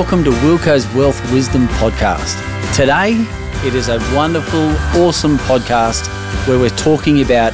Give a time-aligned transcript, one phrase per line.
[0.00, 2.34] Welcome to Wilco's Wealth Wisdom Podcast.
[2.74, 3.22] Today,
[3.66, 6.06] it is a wonderful, awesome podcast
[6.48, 7.52] where we're talking about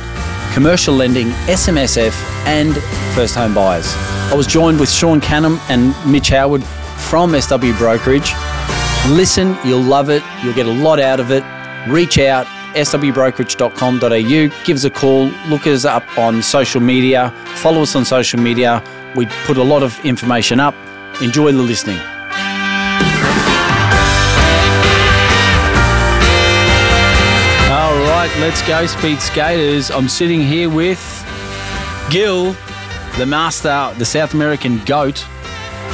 [0.54, 2.14] commercial lending, SMSF,
[2.46, 2.76] and
[3.16, 3.92] first home buyers.
[4.30, 6.62] I was joined with Shaun Canham and Mitch Howard
[7.08, 8.32] from SW Brokerage.
[9.08, 11.42] Listen, you'll love it, you'll get a lot out of it.
[11.88, 17.96] Reach out, swbrokerage.com.au, give us a call, look us up on social media, follow us
[17.96, 18.84] on social media.
[19.16, 20.76] We put a lot of information up.
[21.20, 21.98] Enjoy the listening.
[28.38, 29.90] Let's go, speed skaters.
[29.90, 31.00] I'm sitting here with
[32.10, 32.54] Gil,
[33.16, 35.26] the master, the South American goat,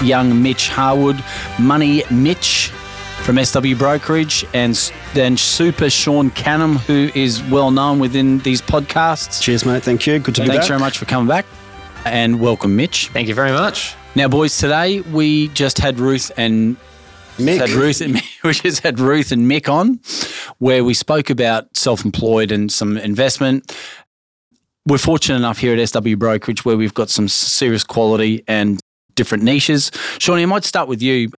[0.02, 1.22] young Mitch Harwood,
[1.60, 2.70] Money Mitch
[3.22, 4.74] from SW Brokerage, and
[5.14, 9.40] then Super Shaun Canham, who is well known within these podcasts.
[9.40, 9.84] Cheers, mate.
[9.84, 10.18] Thank you.
[10.18, 10.54] Good to be back.
[10.54, 10.68] Thanks back.
[10.68, 11.46] very much for coming back,
[12.04, 13.08] and welcome, Mitch.
[13.08, 13.94] Thank you very much.
[14.16, 16.76] Now, boys, today we just had Ruth and
[17.36, 17.58] Mick.
[17.58, 20.00] had Ruth and we just had Ruth and Mick on,
[20.58, 23.76] where we spoke about self-employed and some investment.
[24.86, 28.80] We're fortunate enough here at SW Brokerage where we've got some serious quality and
[29.14, 29.90] different niches.
[30.18, 31.30] Shawnee, I might start with you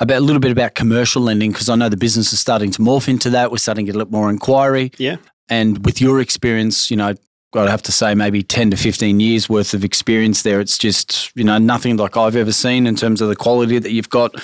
[0.00, 2.82] about a little bit about commercial lending because I know the business is starting to
[2.82, 3.50] morph into that.
[3.50, 4.92] We're starting to get a little more inquiry.
[4.96, 5.16] Yeah.
[5.48, 7.14] And with your experience, you know,
[7.54, 10.60] I'd have to say maybe 10 to 15 years worth of experience there.
[10.60, 13.92] It's just, you know, nothing like I've ever seen in terms of the quality that
[13.92, 14.34] you've got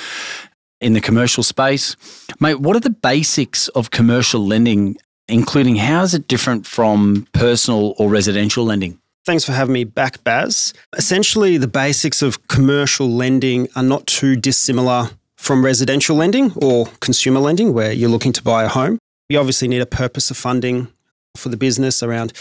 [0.83, 1.97] in the commercial space.
[2.41, 4.97] Mate, what are the basics of commercial lending,
[5.29, 8.99] including how is it different from personal or residential lending?
[9.25, 10.75] Thanks for having me back, Baz.
[10.97, 17.41] Essentially, the basics of commercial lending are not too dissimilar from residential lending or consumer
[17.41, 18.99] lending, where you're looking to buy a home.
[19.29, 20.89] You obviously need a purpose of funding
[21.37, 22.33] for the business around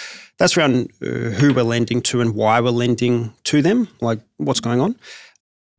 [0.42, 4.60] that's around uh, who we're lending to and why we're lending to them, like what's
[4.60, 4.96] going on.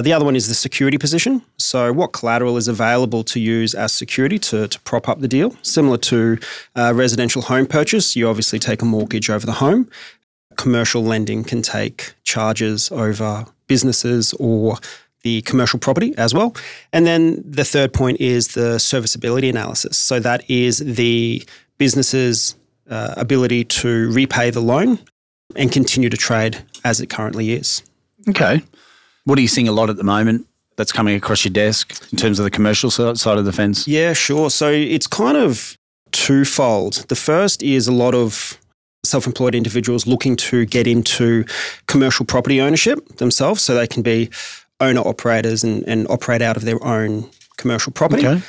[0.03, 1.43] The other one is the security position.
[1.59, 5.57] So, what collateral is available to use as security to, to prop up the deal?
[5.63, 6.39] Similar to
[6.77, 9.89] uh, residential home purchase, you obviously take a mortgage over the home.
[10.57, 14.77] Commercial lending can take charges over businesses or
[15.23, 16.55] the commercial property as well.
[16.93, 19.97] And then the third point is the serviceability analysis.
[19.97, 21.43] So, that is the
[21.79, 22.57] business's
[22.91, 24.99] uh, ability to repay the loan
[25.57, 27.83] and continue to trade as it currently is.
[28.29, 28.63] Okay.
[29.25, 30.47] What are you seeing a lot at the moment
[30.77, 33.87] that's coming across your desk in terms of the commercial side of the fence?
[33.87, 34.51] Yeah, sure.
[34.51, 35.77] So it's kind of
[36.11, 37.05] twofold.
[37.09, 38.59] The first is a lot of
[39.05, 41.45] self employed individuals looking to get into
[41.87, 44.31] commercial property ownership themselves so they can be
[44.81, 48.43] owner operators and, and operate out of their own commercial property, Okay.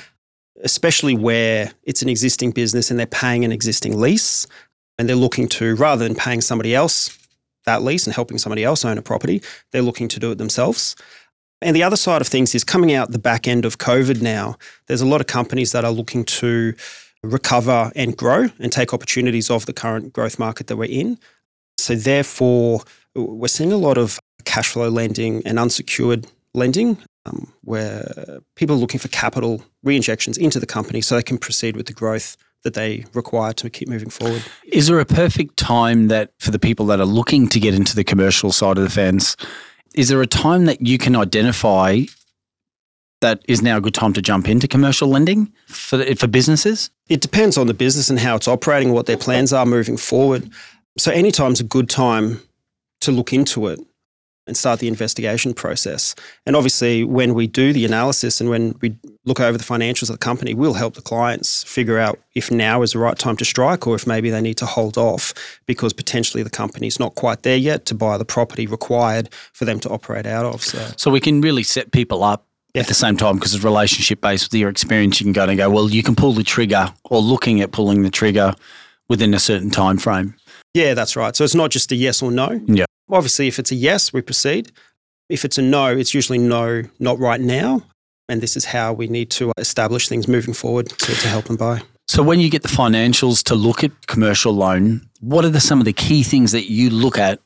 [0.63, 4.47] especially where it's an existing business and they're paying an existing lease
[4.97, 7.17] and they're looking to, rather than paying somebody else
[7.65, 9.41] that lease and helping somebody else own a property,
[9.71, 10.95] they're looking to do it themselves.
[11.61, 14.57] And the other side of things is coming out the back end of COVID now,
[14.87, 16.73] there's a lot of companies that are looking to
[17.23, 21.17] recover and grow and take opportunities of the current growth market that we're in.
[21.77, 22.81] So, therefore,
[23.15, 28.79] we're seeing a lot of cash flow lending and unsecured lending um, where people are
[28.79, 32.73] looking for capital reinjections into the company so they can proceed with the growth that
[32.73, 34.41] they require to keep moving forward.
[34.65, 37.95] Is there a perfect time that for the people that are looking to get into
[37.95, 39.35] the commercial side of the fence,
[39.93, 42.01] is there a time that you can identify
[43.21, 46.89] that is now a good time to jump into commercial lending for for businesses?
[47.09, 50.49] It depends on the business and how it's operating, what their plans are moving forward.
[50.97, 52.41] So, anytime's a good time
[53.01, 53.79] to look into it
[54.45, 56.15] and start the investigation process.
[56.45, 60.15] And obviously, when we do the analysis and when we look over the financials of
[60.15, 63.45] the company, we'll help the clients figure out if now is the right time to
[63.45, 65.33] strike or if maybe they need to hold off
[65.65, 69.79] because potentially the company's not quite there yet to buy the property required for them
[69.79, 70.61] to operate out of.
[70.61, 72.81] So, So we can really set people up Yeah.
[72.81, 75.21] at the same time because it's relationship based with your experience.
[75.21, 78.01] You can go and go, well, you can pull the trigger or looking at pulling
[78.03, 78.55] the trigger
[79.07, 80.35] within a certain time frame.
[80.73, 81.33] yeah, that's right.
[81.35, 82.59] So, it's not just a yes or no.
[82.67, 82.85] Yeah.
[83.13, 84.71] Obviously, if it's a yes, we proceed.
[85.29, 87.83] If it's a no, it's usually no, not right now.
[88.27, 91.55] And this is how we need to establish things moving forward to, to help them
[91.55, 91.81] buy.
[92.07, 95.79] So when you get the financials to look at commercial loan, what are the, some
[95.79, 97.39] of the key things that you look at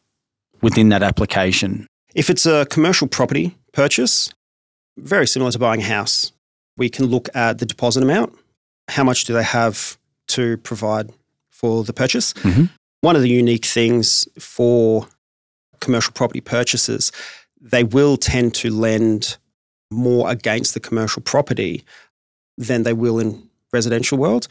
[0.61, 1.85] within that application?
[2.15, 4.29] If it's a commercial property purchase,
[4.97, 6.31] very similar to buying a house,
[6.77, 8.33] we can look at the deposit amount.
[8.87, 9.97] How much do they have
[10.29, 11.11] to provide
[11.49, 12.33] for the purchase?
[12.33, 12.69] Mhm.
[13.01, 15.07] One of the unique things for
[15.79, 17.11] commercial property purchases,
[17.59, 19.37] they will tend to lend
[19.91, 21.83] more against the commercial property
[22.57, 24.47] than they will in residential world.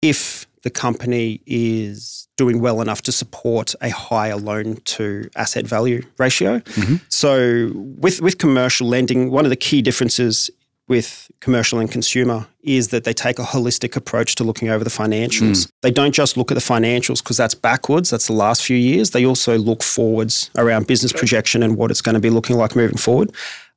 [0.00, 6.02] If the company is doing well enough to support a higher loan to asset value
[6.18, 6.58] ratio.
[6.58, 6.96] Mm-hmm.
[7.08, 10.50] So with with commercial lending, one of the key differences
[10.88, 14.90] with commercial and consumer is that they take a holistic approach to looking over the
[14.90, 15.70] financials.
[15.82, 19.10] They don't just look at the financials because that's backwards, that's the last few years.
[19.10, 22.74] They also look forwards around business projection and what it's going to be looking like
[22.74, 23.30] moving forward.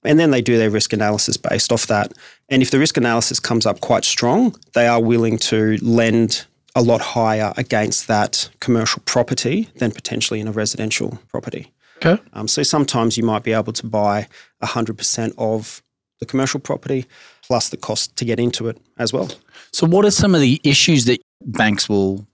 [0.03, 2.13] And then they do their risk analysis based off that.
[2.49, 6.81] And if the risk analysis comes up quite strong, they are willing to lend a
[6.81, 11.71] lot higher against that commercial property than potentially in a residential property.
[11.97, 12.21] Okay.
[12.33, 14.27] Um, so sometimes you might be able to buy
[14.63, 15.83] 100% of
[16.21, 17.05] the commercial property
[17.41, 19.29] plus the cost to get into it as well.
[19.73, 22.25] So, what are some of the issues that banks will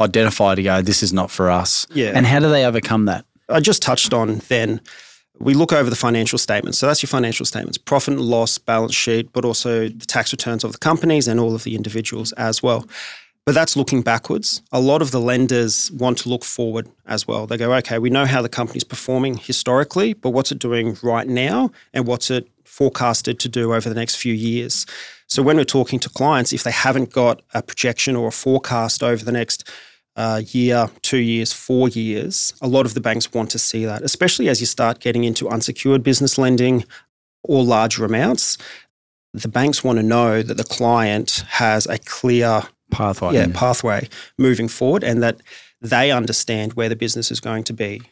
[0.00, 1.86] identify to go, this is not for us?
[1.92, 2.12] Yeah.
[2.14, 3.24] And how do they overcome that?
[3.48, 4.80] I just touched on then.
[5.40, 6.78] We look over the financial statements.
[6.78, 10.64] So that's your financial statements profit and loss, balance sheet, but also the tax returns
[10.64, 12.88] of the companies and all of the individuals as well.
[13.44, 14.60] But that's looking backwards.
[14.72, 17.46] A lot of the lenders want to look forward as well.
[17.46, 21.26] They go, okay, we know how the company's performing historically, but what's it doing right
[21.26, 22.48] now and what's it
[22.78, 24.86] forecasted to do over the next few years?
[25.26, 29.02] So when we're talking to clients, if they haven't got a projection or a forecast
[29.02, 29.68] over the next
[30.16, 34.02] uh, year, two years, four years, a lot of the banks want to see that,
[34.02, 36.84] especially as you start getting into unsecured business lending
[37.42, 38.58] or larger amounts.
[39.34, 43.34] The banks want to know that the client has a clear Pathway.
[43.34, 44.08] yeah, pathway
[44.38, 45.42] moving forward and that
[45.80, 48.02] they understand where the business is going to be.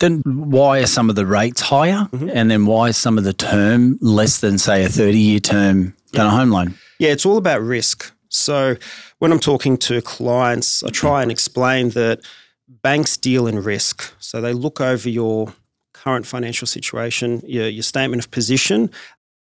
[0.00, 2.08] Then why are some of the rates higher?
[2.12, 2.30] Mm-hmm.
[2.32, 5.94] And then why is some of the term less than, say, a 30 year term
[6.12, 6.74] than a home loan?
[6.98, 8.12] Yeah, it's all about risk.
[8.28, 8.76] So
[9.18, 12.20] when I'm talking to clients, I try and explain that
[12.68, 14.12] banks deal in risk.
[14.18, 15.54] So they look over your
[15.92, 18.90] current financial situation, your, your statement of position,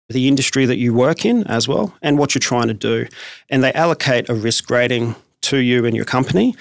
[0.08, 3.06] the industry that you work in as well, and what you're trying to do.
[3.48, 6.54] And they allocate a risk rating to you and your company.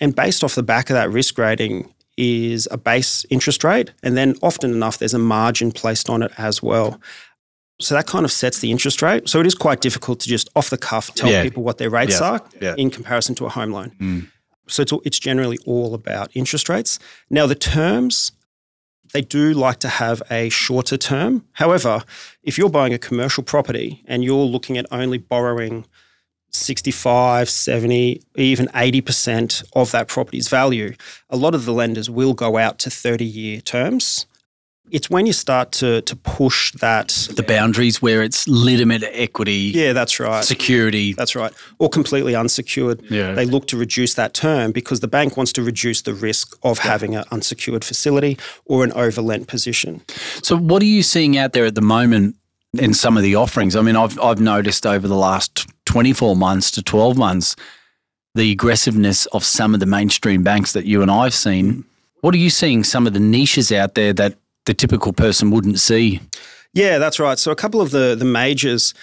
[0.00, 3.92] And based off the back of that risk rating is a base interest rate.
[4.02, 7.00] And then often enough, there's a margin placed on it as well.
[7.80, 9.28] So that kind of sets the interest rate.
[9.28, 11.42] So it is quite difficult to just off the cuff tell Yeah.
[11.44, 12.26] people what their rates Yeah.
[12.30, 12.74] are Yeah.
[12.76, 13.92] in comparison to a home loan.
[14.00, 14.26] Mm.
[14.68, 16.98] So it's, all- it's generally all about interest rates.
[17.30, 18.32] Now, the terms,
[19.14, 21.44] they do like to have a shorter term.
[21.52, 22.02] However,
[22.42, 25.86] if you're buying a commercial property and you're looking at only borrowing
[26.50, 30.94] 65, 70, even 80% of that property's value,
[31.30, 34.26] a lot of the lenders will go out to 30 year terms.
[34.90, 37.08] It's when you start to, to push that.
[37.36, 40.42] The boundaries where it's legitimate equity, Yeah, that's right.
[40.42, 41.12] security.
[41.12, 41.52] That's right.
[41.78, 43.02] Or completely unsecured.
[43.10, 43.34] Yeah.
[43.34, 46.78] They look to reduce that term because the bank wants to reduce the risk of
[46.78, 50.00] having an unsecured facility or an overlent position.
[50.42, 52.36] So, what are you seeing out there at the moment
[52.72, 53.76] in some of the offerings?
[53.76, 57.56] I mean, I've I've noticed over the last twenty four months to twelve months
[58.34, 61.84] the aggressiveness of some of the mainstream banks that you and I've seen.
[62.20, 62.84] What are you seeing?
[62.84, 64.36] Some of the niches out there that
[64.66, 66.20] the typical person wouldn't see.
[66.72, 67.38] Yeah, that's right.
[67.38, 68.94] So a couple of the the majors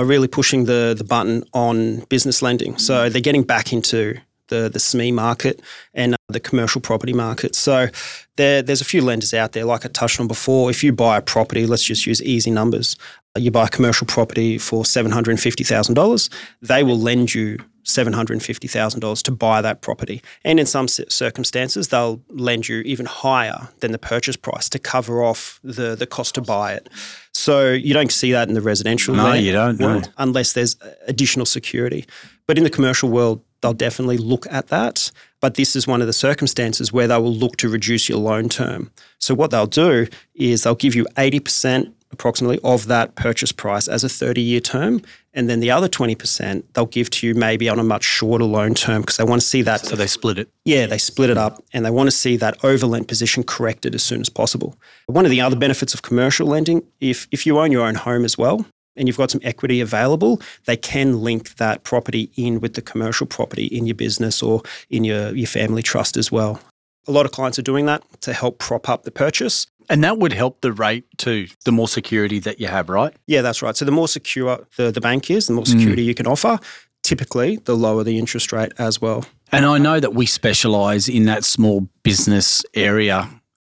[0.00, 2.78] are really pushing the the button on business lending.
[2.78, 4.18] So they're getting back into
[4.48, 5.60] the the SME market
[5.92, 7.54] and uh, the commercial property market.
[7.54, 7.88] So
[8.36, 10.70] there there's a few lenders out there, like I touched on before.
[10.70, 12.96] If you buy a property, let's just use easy numbers.
[13.38, 16.30] You buy a commercial property for seven hundred and fifty thousand dollars.
[16.62, 20.60] They will lend you seven hundred and fifty thousand dollars to buy that property, and
[20.60, 25.60] in some circumstances, they'll lend you even higher than the purchase price to cover off
[25.62, 26.88] the the cost to buy it.
[27.32, 30.02] So you don't see that in the residential No, you don't, no.
[30.18, 30.76] unless there's
[31.06, 32.04] additional security.
[32.46, 35.12] But in the commercial world, they'll definitely look at that.
[35.40, 38.48] But this is one of the circumstances where they will look to reduce your loan
[38.48, 38.90] term.
[39.18, 44.04] So what they'll do is they'll give you 80% approximately of that purchase price as
[44.04, 45.02] a 30 year term.
[45.34, 48.74] And then the other 20% they'll give to you maybe on a much shorter loan
[48.74, 50.48] term because they want to see that So they split it.
[50.64, 54.02] yeah, they split it up and they want to see that overlent position corrected as
[54.02, 54.76] soon as possible.
[55.06, 58.24] One of the other benefits of commercial lending, if, if you own your own home
[58.24, 62.74] as well and you've got some equity available, they can link that property in with
[62.74, 66.60] the commercial property in your business or in your, your family trust as well.
[67.06, 69.66] A lot of clients are doing that to help prop up the purchase.
[69.88, 73.14] And that would help the rate too, the more security that you have, right?
[73.26, 73.76] Yeah, that's right.
[73.76, 75.68] So the more secure the, the bank is, the more mm.
[75.68, 76.58] security you can offer,
[77.02, 79.24] typically the lower the interest rate as well.
[79.50, 83.30] And I know that we specialize in that small business area.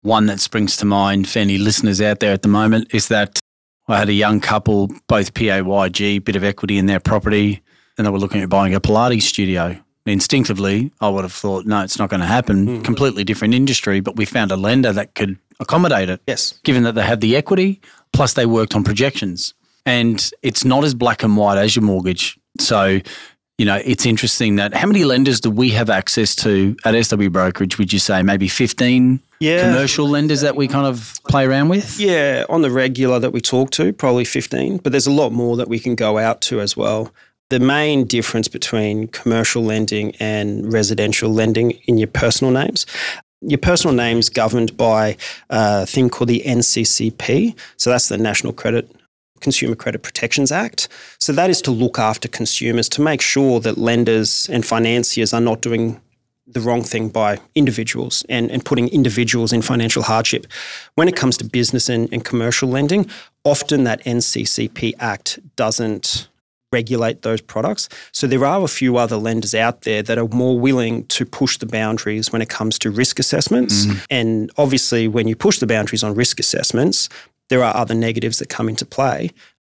[0.03, 3.39] One that springs to mind for any listeners out there at the moment is that
[3.89, 7.63] I had a young couple, both PAYG, bit of equity in their property,
[7.97, 9.77] and they were looking at buying a Pilates studio.
[10.07, 12.67] Instinctively, I would have thought, no, it's not going to happen.
[12.67, 12.85] Mm.
[12.85, 16.55] Completely different industry, but we found a lender that could accommodate it, Yes.
[16.65, 17.81] given that they had the equity,
[18.13, 19.55] plus they worked on projections.
[19.87, 22.39] And it's not as black and white as your mortgage.
[22.61, 23.01] So
[23.61, 27.29] you know, it's interesting that how many lenders do we have access to at SW
[27.29, 27.77] Brokerage?
[27.77, 29.63] Would you say maybe 15 Yeah.
[29.69, 31.99] commercial lenders that we kind of play around with?
[31.99, 35.57] Yeah, on the regular that we talk to, probably 15, but there's a lot more
[35.57, 37.13] that we can go out to as well.
[37.51, 42.87] The main difference between commercial lending and residential lending in your personal names.
[43.41, 45.17] Your personal name's governed by
[45.51, 47.57] a thing called the NCCP.
[47.77, 48.91] So that's the National Credit
[49.41, 50.89] Consumer Credit Protections Act.
[51.21, 55.41] So that is to look after consumers to make sure that lenders and financiers are
[55.41, 56.01] not doing
[56.49, 60.47] the wrong thing by individuals and, and putting individuals in financial hardship.
[60.95, 63.09] When it comes to business and, and commercial lending,
[63.45, 66.29] often that NCCP Act doesn't
[66.73, 67.89] regulate those products.
[68.13, 71.59] So there are a few other lenders out there that are more willing to push
[71.59, 73.87] the boundaries when it comes to risk assessments.
[73.87, 73.99] Mm-hmm.
[74.11, 77.09] And obviously, when you push the boundaries on risk assessments,
[77.49, 79.31] there are other negatives that come into play.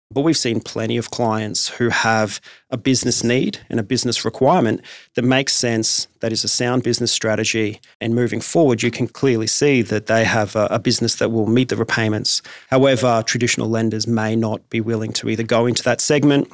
[0.09, 2.39] But we've seen plenty of clients who have
[2.69, 4.81] a business need and a business requirement
[5.15, 7.81] that makes sense, that is a sound business strategy.
[7.99, 11.47] And moving forward, you can clearly see that they have a, a business that will
[11.47, 12.41] meet the repayments.
[12.69, 16.49] However, traditional lenders may not be willing to either go into that segment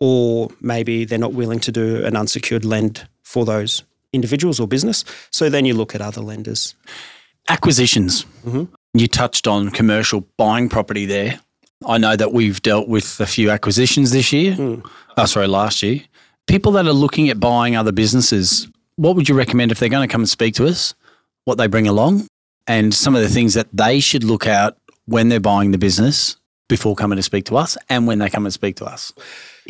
[0.00, 5.04] or maybe they're not willing to do an unsecured lend for those individuals or business.
[5.30, 6.74] So then you look at other lenders.
[7.48, 8.24] Acquisitions.
[8.44, 8.64] Mm-hmm.
[8.94, 11.40] You touched on commercial buying property there.
[11.86, 14.54] I know that we've dealt with a few acquisitions this year.
[14.54, 14.80] Hmm.
[15.16, 16.02] Oh, sorry, last year.
[16.46, 20.06] People that are looking at buying other businesses, what would you recommend if they're going
[20.06, 20.94] to come and speak to us?
[21.44, 22.26] What they bring along,
[22.66, 24.76] and some of the things that they should look out
[25.06, 26.36] when they're buying the business
[26.68, 29.12] before coming to speak to us, and when they come and speak to us.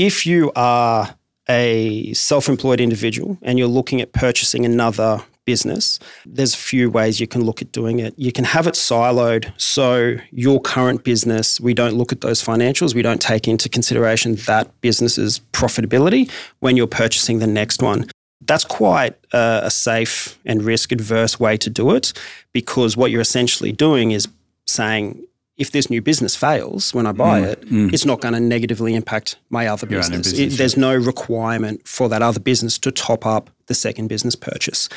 [0.00, 1.14] If you are
[1.47, 7.21] a self employed individual and you're looking at purchasing another business, there's a few ways
[7.21, 8.14] you can look at doing it.
[8.16, 9.52] You can have it siloed.
[9.61, 12.95] So, your current business, we don't look at those financials.
[12.95, 16.30] We don't take into consideration that business's profitability
[16.61, 18.09] when you're purchasing the next one.
[18.40, 22.14] That's quite a, a safe and risk adverse way to do it
[22.54, 24.28] because what you're essentially doing is
[24.66, 25.23] saying,
[25.61, 27.47] if this new business fails when I buy mm.
[27.52, 27.93] it, mm.
[27.93, 30.33] it's not going to negatively impact my other Your business.
[30.33, 34.35] business, It- there's no requirement for that other business to top up the second business
[34.35, 34.88] purchase.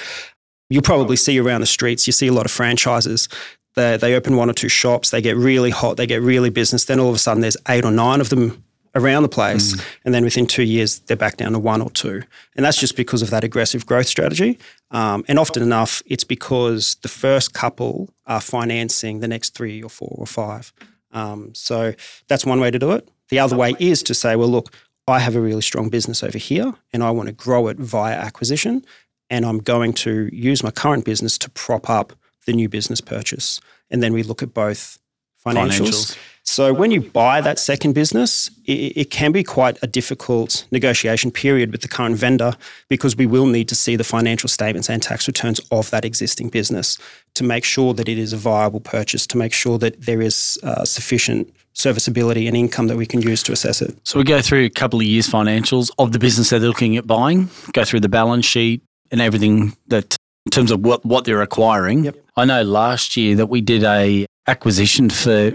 [0.70, 3.28] You'll probably see around the streets, you see a lot of franchises.
[3.76, 6.86] They, they open one or two shops, they get really hot, they get really business.
[6.86, 8.64] Then all of a sudden, there's eight or nine of them
[8.96, 9.76] around the place.
[10.06, 12.24] And then within two years, they're back down to one or two.
[12.56, 14.60] And that's just because of that aggressive growth strategy.
[14.92, 19.90] Um, and often enough, it's because the first couple are financing the next three or
[19.90, 20.72] four or five.
[21.12, 21.94] Um, so
[22.28, 23.08] that's one way to do it.
[23.30, 24.74] The other way is to say, well, look,
[25.08, 28.16] I have a really strong business over here and I want to grow it via
[28.16, 28.86] acquisition.
[29.30, 32.14] And I'm going to use my current business to prop up
[32.46, 33.60] the new business purchase.
[33.90, 35.00] And then we look at both
[35.46, 36.16] financials.
[36.16, 36.18] Financials.
[36.46, 41.32] So when you buy that second business, it, it can be quite a difficult negotiation
[41.32, 42.58] period with the current vendor
[42.90, 46.50] because we will need to see the financial statements and tax returns of that existing
[46.50, 46.98] business
[47.36, 50.60] to make sure that it is a viable purchase, to make sure that there is
[50.64, 53.98] uh, sufficient serviceability and income that we can use to assess it.
[54.04, 56.98] So we go through a couple of years financials of the business that they're looking
[56.98, 61.24] at buying, go through the balance sheet and everything that in terms of what, what
[61.24, 62.04] they're acquiring.
[62.04, 62.18] Yep.
[62.36, 65.54] I know last year that we did a acquisition for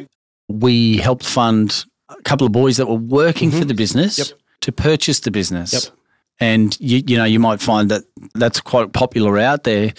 [0.49, 4.31] we helped fund a couple of boys that were working for the business Mm-hmm.
[4.33, 4.41] Yep.
[4.63, 5.73] to purchase the business.
[5.73, 5.83] Yep.
[6.41, 8.05] And you, you know, you might find that
[8.35, 9.93] that's quite popular out there.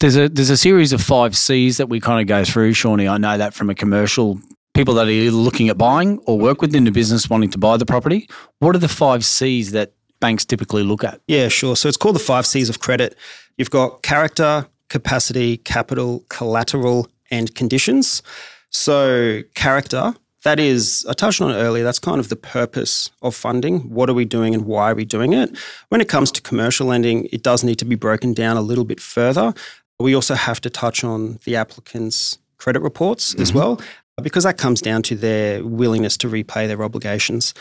[0.00, 3.08] There's a there's a series of five C's that we kind of go through, Shawnee.
[3.08, 4.38] I know that from a commercial
[4.74, 7.76] people that are either looking at buying or work within the business wanting to buy
[7.76, 8.28] the property.
[8.60, 11.20] What are the five C's that banks typically look at?
[11.26, 11.74] Yeah, sure.
[11.74, 13.16] So it's called the five C's of credit.
[13.56, 18.22] You've got character, capacity, capital, collateral, and conditions.
[18.70, 23.34] So, character, that is, I touched on it earlier, that's kind of the purpose of
[23.34, 23.80] funding.
[23.90, 25.56] What are we doing and why are we doing it?
[25.88, 28.84] When it comes to commercial lending, it does need to be broken down a little
[28.84, 29.52] bit further.
[29.98, 33.58] We also have to touch on the applicant's credit reports as mm-hmm.
[33.58, 33.80] well,
[34.22, 37.54] because that comes down to their willingness to repay their obligations.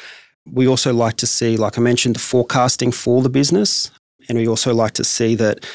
[0.45, 3.91] We also like to see, like I mentioned, the forecasting for the business.
[4.29, 5.65] And we also like to see that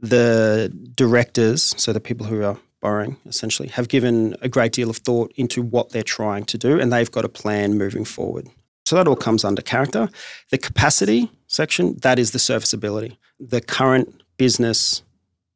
[0.00, 4.96] the directors, so the people who are borrowing essentially, have given a great deal of
[4.96, 8.48] thought into what they're trying to do and they've got a plan moving forward.
[8.86, 10.08] So that all comes under character.
[10.50, 13.18] The capacity section, that is the serviceability.
[13.38, 15.02] The current business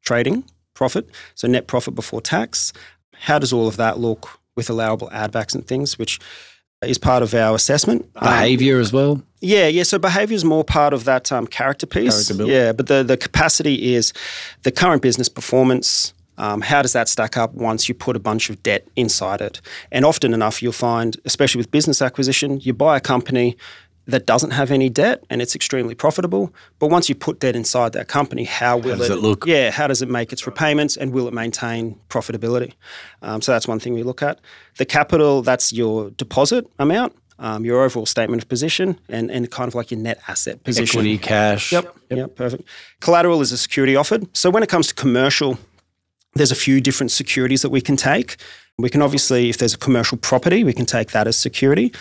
[0.03, 2.71] trading profit, so net profit before tax.
[3.13, 6.19] How does all of that look with allowable add backs and things, which
[6.83, 8.03] is part of our assessment?
[8.15, 9.21] Um, Behavior as well.
[9.41, 9.83] yeah, yeah.
[9.83, 12.27] So behavior is more part of that um, character piece.
[12.27, 12.45] Character.
[12.45, 14.13] Yeah, but the the capacity is
[14.63, 16.13] the current business performance.
[16.37, 19.61] Um, how does that stack up once you put a bunch of debt inside it?
[19.91, 23.57] And often enough, you'll find, especially with business acquisition, you buy a company,
[24.07, 26.53] that doesn't have any debt and it's extremely profitable.
[26.79, 29.45] But once you put debt inside that company, how will does it look?
[29.45, 32.73] Yeah, how does it make its repayments and will it maintain profitability?
[33.21, 34.39] Um, so that's one thing we look at.
[34.77, 37.15] The capital, that's your deposit amount.
[37.37, 40.99] Um, your overall statement of position and, and kind of like your net asset position.
[40.99, 41.69] Equity, cash.
[41.73, 41.97] Yep.
[42.09, 42.35] Yep.
[42.37, 42.63] Perfect.
[43.01, 44.25] Collateral is a security offered.
[44.33, 45.59] So when it comes to commercial,
[46.35, 48.37] there's a few different securities that we can take.
[48.77, 51.93] We can obviously, if there's a commercial property, we can take that as security.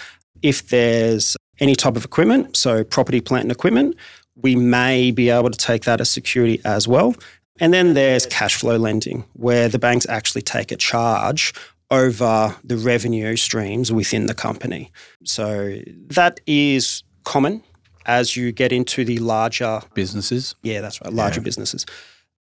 [0.42, 3.96] If there's any type of equipment, so property, plant, and equipment,
[4.36, 7.14] we may be able to take that as security as well.
[7.60, 11.54] And then there's cash flow lending, where the banks actually take a charge
[11.92, 14.90] over the revenue streams within the company.
[15.22, 17.62] So that is common
[18.06, 20.56] as you get into the larger Businesses.
[20.62, 21.86] yeah, that's right, larger businesses.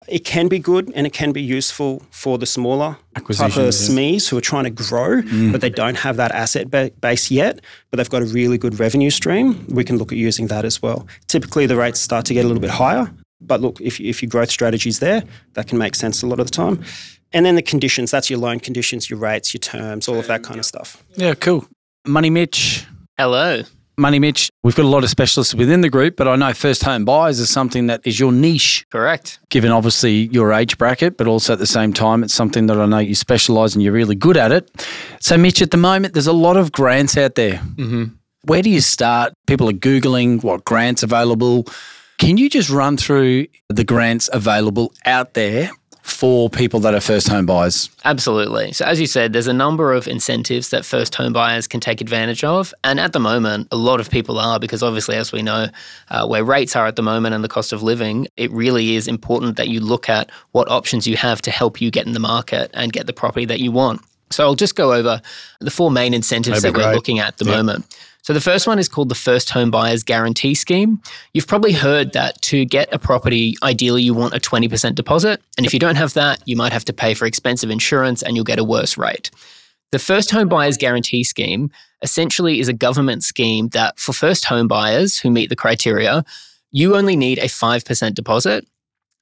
[0.08, 4.30] It can be good and it can be useful for the smaller type of SMEs
[4.30, 5.52] who are trying to grow, mm.
[5.52, 8.80] but they don't have that asset ba- base yet, but they've got a really good
[8.80, 9.66] revenue stream.
[9.70, 11.08] We can look at using that as well.
[11.28, 14.30] Typically, the rates start to get a little bit higher, but look, if, if your
[14.30, 16.84] growth strategy is there, that can make sense a lot of the time.
[17.32, 20.44] And then the conditions, that's your loan conditions, your rates, your terms, all of that
[20.44, 21.04] kind of stuff.
[21.16, 21.66] Yeah, cool.
[22.06, 22.86] Money Mitch.
[23.18, 23.64] Hello.
[23.98, 24.50] Money Mitch.
[24.64, 27.40] We've got a lot of specialists within the group, but I know first home buyers
[27.40, 29.40] is something that is your niche, Correct.
[29.50, 32.86] given obviously your age bracket, but also at the same time, it's something that I
[32.86, 34.88] know you specialize and you're really good at it.
[35.20, 37.56] So, Mitch, at the moment, there's a lot of grants out there.
[37.76, 38.06] Mm-hmm.
[38.46, 39.34] Where do you start?
[39.48, 41.66] People are Googling what grants available.
[42.18, 45.72] Can you just run through the grants available out there
[46.04, 47.90] for people that are first home buyers?
[48.04, 48.74] Absolutely.
[48.74, 52.02] So, as you said, there's a number of incentives that first home buyers can take
[52.02, 52.74] advantage of.
[52.84, 55.68] And at the moment, a lot of people are because obviously, as we know,
[56.10, 59.08] uh, where rates are at the moment and the cost of living, it really is
[59.08, 62.20] important that you look at what options you have to help you get in the
[62.20, 64.02] market and get the property that you want.
[64.30, 65.22] So, I'll just go over
[65.62, 67.86] the four main incentives That'd that we're looking at at the moment.
[68.24, 71.02] So the first one is called the First Home Buyers Guarantee Scheme.
[71.34, 75.42] You've probably heard that to get a property, ideally you want a 20% deposit.
[75.58, 78.38] And if you don't have that, you might have to pay for expensive insurance and
[78.38, 79.30] you'll get a worse rate.
[79.92, 81.70] The First Home Buyers Guarantee Scheme
[82.02, 86.24] essentially is a government scheme that for first home buyers who meet the criteria,
[86.72, 88.66] you only need a 5% deposit.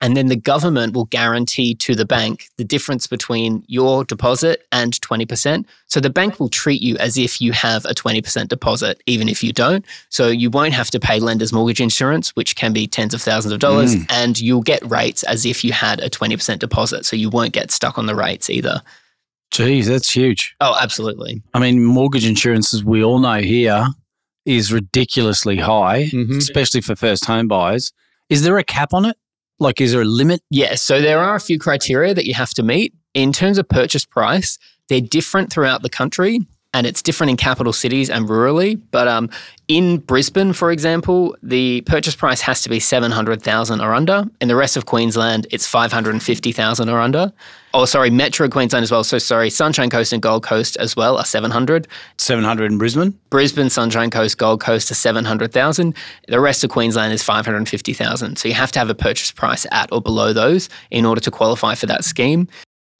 [0.01, 4.93] And then the government will guarantee to the bank the difference between your deposit and
[5.01, 5.63] 20%.
[5.85, 9.43] So the bank will treat you as if you have a 20% deposit, even if
[9.43, 9.85] you don't.
[10.09, 13.53] So you won't have to pay lender's mortgage insurance, which can be tens of thousands
[13.53, 17.05] of dollars, and you'll get rates as if you had a 20% deposit.
[17.05, 18.81] So you won't get stuck on the rates either.
[19.51, 20.55] Geez, that's huge.
[20.61, 21.43] Oh, absolutely.
[21.53, 23.85] I mean, mortgage insurance, as we all know here,
[24.45, 26.37] is ridiculously high, Mhm.
[26.37, 27.91] especially for first home buyers.
[28.29, 29.17] Is there a cap on it?
[29.61, 30.41] Like, is there a limit?
[30.49, 30.81] Yes.
[30.81, 32.93] So there are a few criteria that you have to meet.
[33.13, 34.57] In terms of purchase price,
[34.89, 36.39] they're different throughout the country
[36.73, 38.79] and it's different in capital cities and rurally.
[38.91, 39.29] But um,
[39.67, 44.25] in Brisbane, for example, the purchase price has to be 700,000 or under.
[44.39, 47.33] In the rest of Queensland, it's 550,000 or under.
[47.73, 49.03] Oh, sorry, Metro Queensland as well.
[49.03, 51.87] So sorry, Sunshine Coast and Gold Coast as well are 700.
[52.17, 53.17] 700 in Brisbane?
[53.29, 55.95] Brisbane, Sunshine Coast, Gold Coast are 700,000.
[56.27, 58.37] The rest of Queensland is 550,000.
[58.37, 61.31] So you have to have a purchase price at or below those in order to
[61.31, 62.47] qualify for that scheme.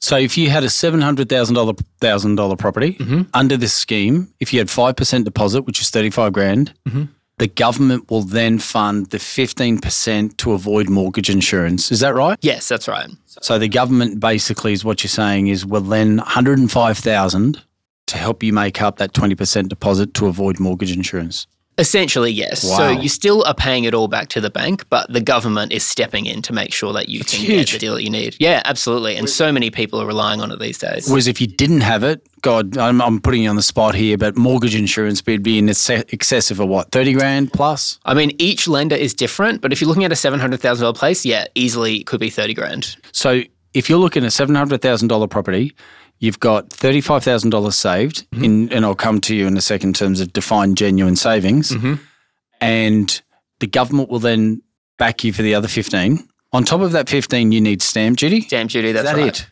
[0.01, 3.27] So if you had a $700,000 thousand thousand dollar thousand dollar property Mhm.
[3.33, 7.07] under this scheme, if you had 5% deposit, which is 35 grand, Mhm.
[7.37, 11.91] the government will then fund the 15% to avoid mortgage insurance.
[11.91, 12.37] Is that right?
[12.41, 13.09] Yes, that's right.
[13.41, 17.61] So the government basically is what you're saying is will lend 105,000
[18.07, 21.45] to help you make up that 20% deposit to avoid mortgage insurance.
[21.81, 22.63] Essentially, yes.
[22.63, 22.77] Wow.
[22.77, 25.83] So you still are paying it all back to the bank, but the government is
[25.83, 27.71] stepping in to make sure that you It's can huge.
[27.71, 28.37] get the deal that you need.
[28.39, 29.15] Yeah, absolutely.
[29.17, 31.09] And so many people are relying on it these days.
[31.09, 34.15] Whereas if you didn't have it, God, I'm, I'm putting you on the spot here,
[34.17, 37.99] but mortgage insurance would be in ex- excessive of what, 30 grand plus?
[38.05, 41.45] I mean, each lender is different, but if you're looking at a $700,000 place, yeah,
[41.55, 42.95] easily it could be 30 grand.
[43.11, 43.41] So
[43.73, 45.75] if you're looking at a $700,000 property,
[46.21, 48.43] you've got $35,000 saved, mm-hmm.
[48.45, 51.71] in, and I'll come to you in a second in terms of defined genuine savings,
[51.71, 51.95] mm-hmm.
[52.61, 53.21] and
[53.59, 54.61] the government will then
[54.97, 56.25] back you for the other 15.
[56.53, 58.41] On top of that 15, you need stamp duty.
[58.41, 59.41] Stamp duty, that's Is that right.
[59.41, 59.47] it?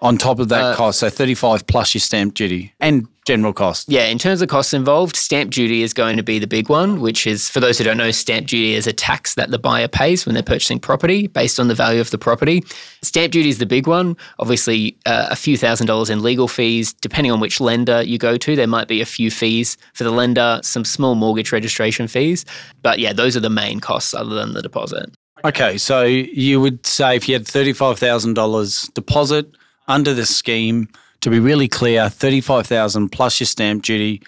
[0.00, 3.88] On top of that Uh, cost, so 35 plus your stamp duty and general cost.
[3.90, 7.00] Yeah, in terms of costs involved, stamp duty is going to be the big one,
[7.00, 9.88] which is, for those who don't know, stamp duty is a tax that the buyer
[9.88, 12.62] pays when they're purchasing property based on the value of the property.
[13.02, 14.16] Stamp duty is the big one.
[14.38, 16.92] Obviously, uh, a few thousand dollars in legal fees.
[16.92, 20.12] Depending on which lender you go to, there might be a few fees for the
[20.12, 22.44] lender, some small mortgage registration fees.
[22.82, 25.10] But yeah, those are the main costs other than the deposit.
[25.44, 29.50] Okay, so you would say if you had $35,000 deposit
[29.88, 30.88] under the scheme,
[31.22, 34.22] to be really clear, 35000 plus your stamp duty,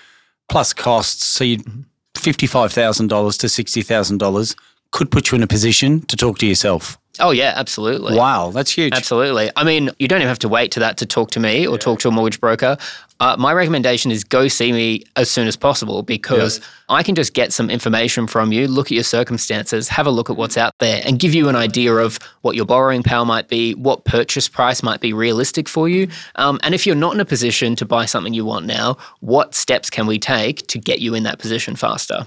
[0.48, 1.24] plus costs.
[1.24, 1.82] So you'd mm-hmm.
[2.14, 4.56] $55,000 to $60,000
[4.92, 6.98] could put you in a position to talk to yourself.
[7.20, 8.16] Oh, yeah, absolutely.
[8.16, 8.92] Wow, that's huge.
[8.92, 9.50] Absolutely.
[9.56, 11.78] I mean, you don't even have to wait to that to talk to me or
[11.78, 12.76] talk to a mortgage broker.
[13.20, 17.35] Uh, my recommendation is go see me as soon as possible because I can just
[17.35, 20.72] get some information from you, look at your circumstances, have a look at what's out
[20.80, 24.48] there, and give you an idea of what your borrowing power might be, what purchase
[24.48, 26.09] price might be realistic for you.
[26.37, 29.54] Um, and if you're not in a position to buy something you want now, what
[29.54, 32.26] steps can we take to get you in that position faster?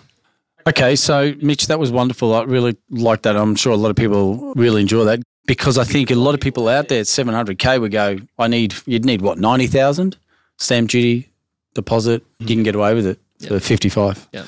[0.67, 2.35] Okay, so Mitch, that was wonderful.
[2.35, 3.35] I really like that.
[3.35, 6.39] I'm sure a lot of people really enjoy that because I think a lot of
[6.39, 10.15] people out there at 700k would go, I need, you'd need what, 90,000
[10.57, 11.29] stamp duty
[11.73, 12.23] deposit.
[12.39, 14.29] You can get away with it for 55.
[14.31, 14.45] Yeah.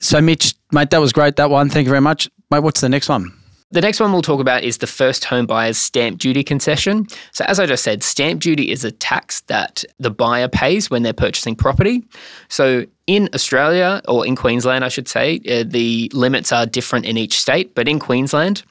[0.00, 1.36] So, Mitch, mate, that was great.
[1.36, 1.70] That one.
[1.70, 2.28] Thank you very much.
[2.50, 3.32] Mate, what's the next one?
[3.72, 7.08] The next one we'll talk about is the first home buyer's stamp duty concession.
[7.32, 11.02] So, as I just said, stamp duty is a tax that the buyer pays when
[11.02, 12.04] they're purchasing property.
[12.48, 17.16] So, in Australia, or in Queensland, I should say, uh, the limits are different in
[17.16, 17.74] each state.
[17.74, 18.62] But in Queensland,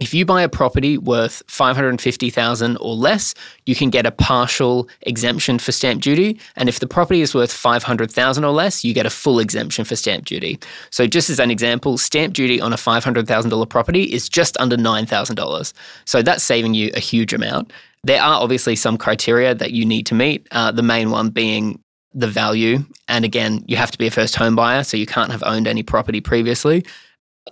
[0.00, 3.34] if you buy a property worth 550,000 or less,
[3.66, 7.52] you can get a partial exemption for stamp duty, and if the property is worth
[7.52, 10.58] 500,000 or less, you get a full exemption for stamp duty.
[10.90, 15.72] So just as an example, stamp duty on a $500,000 property is just under $9,000.
[16.04, 17.72] So that's saving you a huge amount.
[18.04, 21.78] There are obviously some criteria that you need to meet, uh, the main one being
[22.14, 22.78] the value.
[23.08, 25.66] And again, you have to be a first home buyer, so you can't have owned
[25.66, 26.84] any property previously.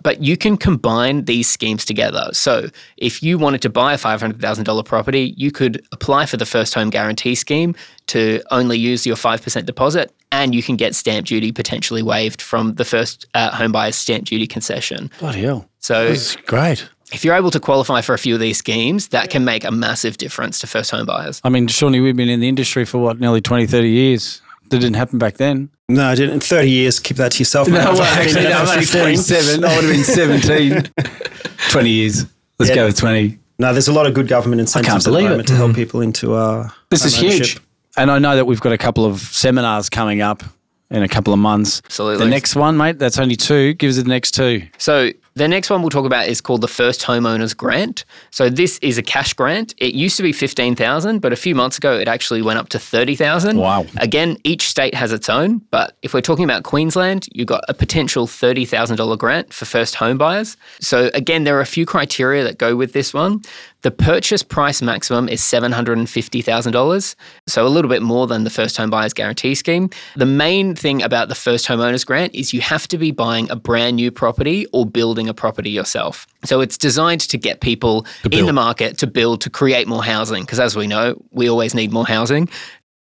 [0.03, 2.29] But you can combine these schemes together.
[2.31, 6.73] So if you wanted to buy a $500,000 property, you could apply for the first
[6.73, 7.75] home guarantee scheme
[8.07, 12.75] to only use your 5% deposit, and you can get stamp duty potentially waived from
[12.75, 15.11] the first uh, home buyer's stamp duty concession.
[15.19, 15.67] Bloody hell.
[15.79, 16.87] So That's great.
[17.11, 19.71] if you're able to qualify for a few of these schemes, that can make a
[19.71, 21.41] massive difference to first home buyers.
[21.43, 24.41] I mean, Shawnee, we've been in the industry for what, nearly 20, 30 years.
[24.71, 25.69] That didn't happen back then.
[25.89, 26.33] No, I didn't.
[26.35, 27.67] In 30 years, keep that to yourself.
[27.69, 27.77] mate.
[27.81, 29.59] I've actually actually, I'm that only for 15.
[29.59, 29.63] 47.
[29.63, 30.91] I would have been 17.
[31.71, 32.25] 20 years.
[32.59, 32.75] Let's Yeah.
[32.75, 33.37] go with 20.
[33.59, 35.47] No, there's a lot of good government incentives can't at the moment it.
[35.47, 37.59] to help people into uh, This is home huge.
[37.97, 40.43] And I know that we've got a couple of seminars coming up
[40.89, 41.81] in a couple of months.
[41.85, 42.23] Absolutely.
[42.25, 43.73] The next one, mate, that's only two.
[43.75, 44.63] Give us the next two.
[44.77, 48.05] So the next one we'll talk about is called the First Homeowners Grant.
[48.31, 49.73] So this is a cash grant.
[49.77, 52.69] It used to be fifteen thousand, but a few months ago it actually went up
[52.69, 53.57] to thirty thousand.
[53.57, 53.85] Wow.
[53.97, 57.73] Again, each state has its own, but if we're talking about Queensland, you've got a
[57.73, 60.57] potential thirty thousand dollar grant for first home buyers.
[60.79, 63.41] So again, there are a few criteria that go with this one.
[63.83, 67.15] The purchase price maximum is seven hundred and fifty thousand dollars,
[67.47, 69.89] so a little bit more than the first home buyers guarantee scheme.
[70.15, 73.55] The main thing about the first homeowners grant is you have to be buying a
[73.55, 76.27] brand new property or building a property yourself.
[76.45, 78.47] So it's designed to get people in build.
[78.47, 81.91] the market to build to create more housing because as we know, we always need
[81.91, 82.49] more housing.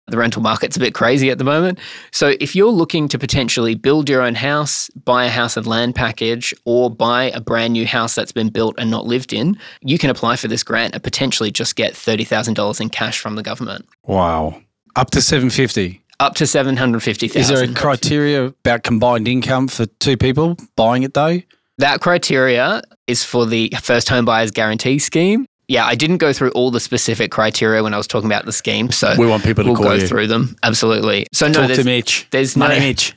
[0.09, 1.79] The rental market's a bit crazy at the moment.
[2.11, 5.95] So, if you're looking to potentially build your own house, buy a house and land
[5.95, 9.99] package, or buy a brand new house that's been built and not lived in, you
[9.99, 13.89] can apply for this grant and potentially just get $30,000 in cash from the government.
[14.05, 14.61] Wow.
[14.97, 16.03] Up to 750.
[16.21, 21.15] Up to 750000 Is there a criteria about combined income for two people buying it
[21.15, 21.41] though?
[21.79, 25.47] That criteria is for the first home buyers guarantee scheme.
[25.73, 28.53] Yeah, I didn't go through all the specific criteria when I was talking about the
[28.53, 30.07] scheme, so We want people to we'll go you.
[30.07, 30.55] through them.
[30.63, 31.25] Absolutely.
[31.33, 32.27] So no, Talk there's, to Mitch.
[32.31, 33.15] there's Money no Mitch.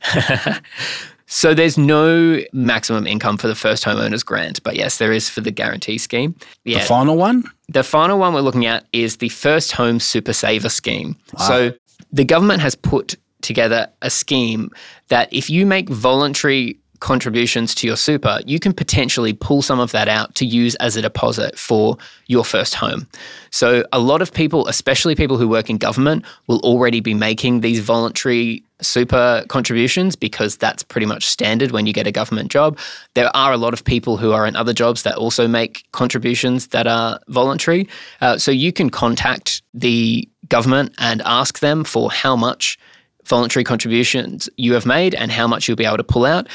[1.28, 5.42] So there's no maximum income for the first homeowners grant, but yes, there is for
[5.42, 6.34] the guarantee scheme.
[6.64, 6.80] Yeah.
[6.80, 7.44] The final one?
[7.68, 11.18] The final one we're looking at is the First Home Super Saver Scheme.
[11.48, 11.74] So
[12.14, 14.70] the government has put together a scheme
[15.10, 19.92] that if you make voluntary contributions to your super, you can potentially pull some of
[19.92, 23.08] that out to use as a deposit for your first home.
[23.52, 27.62] So a lot of people, especially people who work in government, will already be making
[27.62, 32.76] these voluntary super contributions because that's pretty much standard when you get a government job.
[33.14, 36.70] There are a lot of people who are in other jobs that also make contributions
[36.70, 37.88] that are voluntary.
[38.20, 42.80] Uh, so you can contact the government and ask them for how much
[43.26, 46.48] voluntary contributions you have made and how much you'll be able to pull out.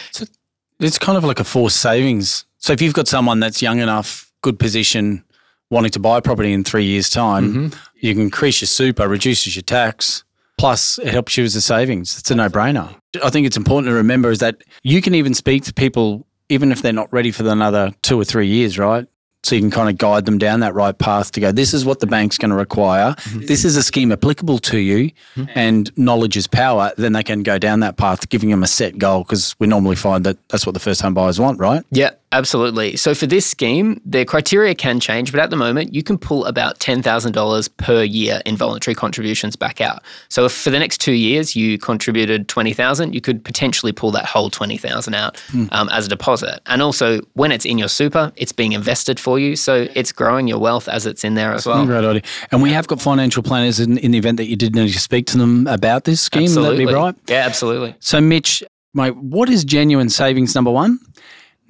[0.80, 2.44] It's kind of like a forced savings.
[2.58, 5.24] So if you've got someone that's young enough, good position,
[5.70, 7.78] wanting to buy a property in three years' time, mm-hmm.
[7.94, 10.24] you can increase your super, reduces your tax,
[10.58, 12.18] plus it helps you as a savings.
[12.18, 12.94] It's a no-brainer.
[13.22, 16.72] I think it's important to remember is that you can even speak to people even
[16.72, 19.06] if they're not ready for another two or three years, right?
[19.42, 21.84] So you can kind of guide them down that right path to go, this is
[21.84, 23.14] what the bank's going to require.
[23.14, 23.46] Mm-hmm.
[23.46, 25.44] This is a scheme applicable to you mm-hmm.
[25.54, 26.92] and knowledge is power.
[26.98, 29.96] Then they can go down that path, giving them a set goal because we normally
[29.96, 31.84] find that that's what the first home buyers want, right?
[31.90, 32.96] Yeah, Absolutely.
[32.96, 36.44] So for this scheme, the criteria can change, but at the moment, you can pull
[36.44, 40.02] about $10,000 per year in voluntary contributions back out.
[40.28, 44.26] So if for the next two years you contributed 20,000, you could potentially pull that
[44.26, 46.60] whole 20,000 out um, as a deposit.
[46.66, 49.56] And also, when it's in your super, it's being invested for you.
[49.56, 51.84] So it's growing your wealth as it's in there as well.
[51.84, 52.22] Great idea.
[52.52, 55.00] And we have got financial planners in, in the event that you did need to
[55.00, 56.44] speak to them about this scheme.
[56.44, 56.86] Absolutely.
[56.86, 57.14] be right?
[57.26, 57.96] Yeah, absolutely.
[57.98, 58.62] So, Mitch,
[58.94, 61.00] mate, what is genuine savings, number one?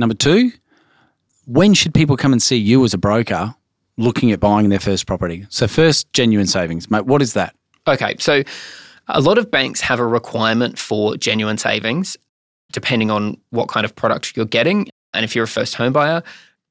[0.00, 0.50] Number two,
[1.46, 3.54] when should people come and see you as a broker
[3.98, 5.46] looking at buying their first property?
[5.50, 7.54] So, first, genuine savings, mate, what is that?
[7.86, 8.42] Okay, so
[9.08, 12.16] a lot of banks have a requirement for genuine savings,
[12.72, 14.88] depending on what kind of product you're getting.
[15.12, 16.22] And if you're a first home buyer,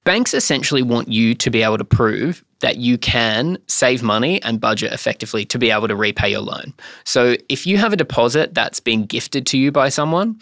[0.05, 4.59] banks essentially want you to be able to prove that you can save money and
[4.59, 6.73] budget effectively to be able to repay your loan.
[7.05, 10.41] So if you have a deposit that's being gifted to you by someone,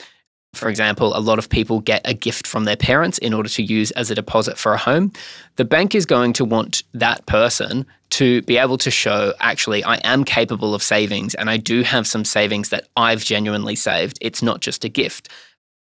[0.58, 3.64] for example, a lot of people get a gift from their parents in order to
[3.64, 5.12] use as a deposit for a home.
[5.56, 9.96] The bank is going to want that person to be able to show actually, I
[9.98, 14.18] am capable of savings and I do have some savings that I've genuinely saved.
[14.22, 15.30] It's not just a gift.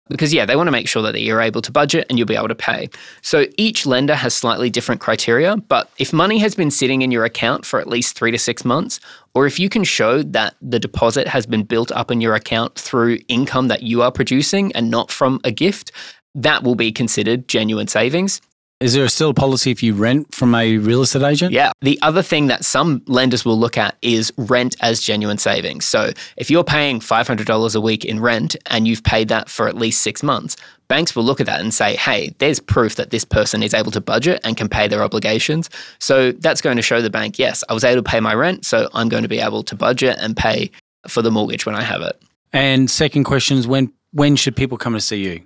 [0.09, 2.35] Because, yeah, they want to make sure that you're able to budget and you'll be
[2.35, 2.89] able to pay.
[3.21, 5.57] So each lender has slightly different criteria.
[5.57, 8.63] But if money has been sitting in your account for at least three to six
[8.63, 8.99] months,
[9.33, 12.75] or if you can show that the deposit has been built up in your account
[12.75, 15.91] through income that you are producing and not from a gift,
[16.35, 18.41] that will be considered genuine savings.
[18.79, 21.51] Is there still a policy if you rent from a real estate agent?
[21.51, 21.71] Yeah.
[21.81, 25.85] The other thing that some lenders will look at is rent as genuine savings.
[25.85, 29.75] So if you're paying $500 a week in rent and you've paid that for at
[29.75, 30.57] least six months,
[30.89, 33.89] banks will look at that and say, hey, there's proof that this person is able
[33.91, 35.71] to budget and can pay their obligations.
[35.97, 38.63] So that's going to show the bank, yes, I was able to pay my rent,
[38.63, 40.69] so I'm going to be able to budget and pay
[41.07, 42.21] for the mortgage when I have it.
[42.53, 45.41] And second question is when when should people come to see you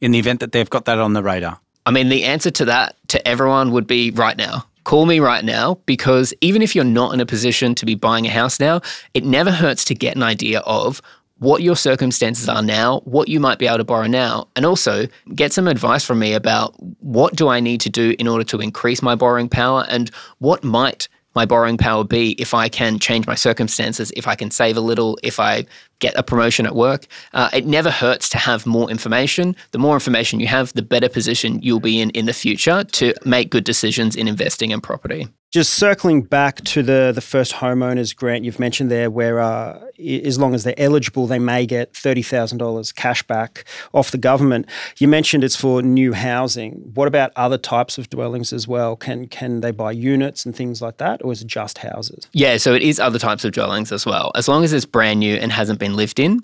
[0.00, 1.61] in the event that they've got that on the radar?
[1.86, 4.64] I mean, the answer to that to everyone would be right now.
[4.84, 8.26] Call me right now because even if you're not in a position to be buying
[8.26, 8.80] a house now,
[9.14, 11.00] it never hurts to get an idea of
[11.38, 15.06] what your circumstances are now, what you might be able to borrow now, and also
[15.34, 18.60] get some advice from me about what do I need to do in order to
[18.60, 23.26] increase my borrowing power and what might my borrowing power be if I can change
[23.26, 25.66] my circumstances, if I can save a little, if I
[25.98, 27.06] get a promotion at work.
[27.32, 29.54] Uh, it never hurts to have more information.
[29.70, 33.14] The more information you have, the better position you'll be in in the future to
[33.24, 35.28] make good decisions in investing in property.
[35.52, 40.38] Just circling back to the the first homeowners grant you've mentioned there, where uh, as
[40.38, 44.64] long as they're eligible, they may get thirty thousand dollars cash back off the government.
[44.96, 46.90] You mentioned it's for new housing.
[46.94, 48.96] What about other types of dwellings as well?
[48.96, 52.26] Can can they buy units and things like that, or is it just houses?
[52.32, 54.32] Yeah, so it is other types of dwellings as well.
[54.34, 56.40] As long as it's brand new and hasn't been lived in,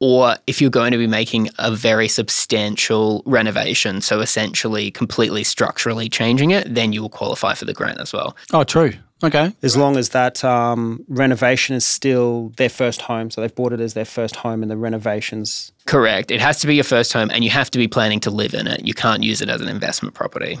[0.00, 6.08] or if you're going to be making a very substantial renovation, so essentially completely structurally
[6.08, 8.36] changing it, then you will qualify for the grant as well.
[8.52, 8.92] Oh, true.
[9.24, 9.52] Okay.
[9.62, 13.80] As long as that um, renovation is still their first home, so they've bought it
[13.80, 15.72] as their first home, and the renovations.
[15.86, 16.30] Correct.
[16.30, 18.54] It has to be your first home and you have to be planning to live
[18.54, 18.86] in it.
[18.86, 20.58] You can't use it as an investment property.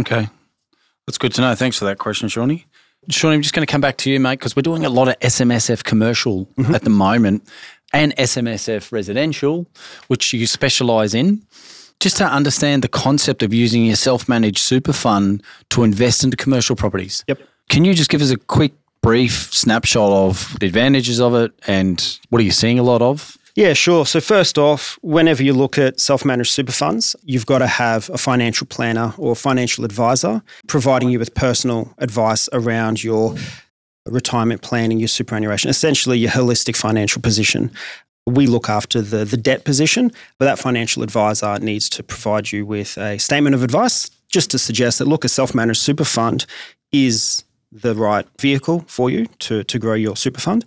[0.00, 0.28] Okay.
[1.06, 1.54] That's good to know.
[1.54, 2.66] Thanks for that question, Shawnee.
[3.08, 5.08] Shawnee, I'm just going to come back to you, mate, because we're doing a lot
[5.08, 7.48] of SMSF commercial at the moment
[7.92, 9.66] and SMSF residential,
[10.08, 11.42] which you specialise in.
[12.00, 16.36] Just to understand the concept of using your self managed super fund to invest into
[16.36, 17.24] commercial properties.
[17.28, 17.40] Yep.
[17.68, 22.18] Can you just give us a quick, brief snapshot of the advantages of it and
[22.30, 23.36] what are you seeing a lot of?
[23.54, 24.06] Yeah, sure.
[24.06, 28.08] So, first off, whenever you look at self managed super funds, you've got to have
[28.10, 33.36] a financial planner or financial advisor providing you with personal advice around your
[34.06, 37.70] retirement planning, your superannuation, essentially your holistic financial position.
[38.26, 42.64] We look after the, the debt position, but that financial advisor needs to provide you
[42.64, 46.46] with a statement of advice just to suggest that, look, a self managed super fund
[46.92, 50.64] is the right vehicle for you to, to grow your super fund.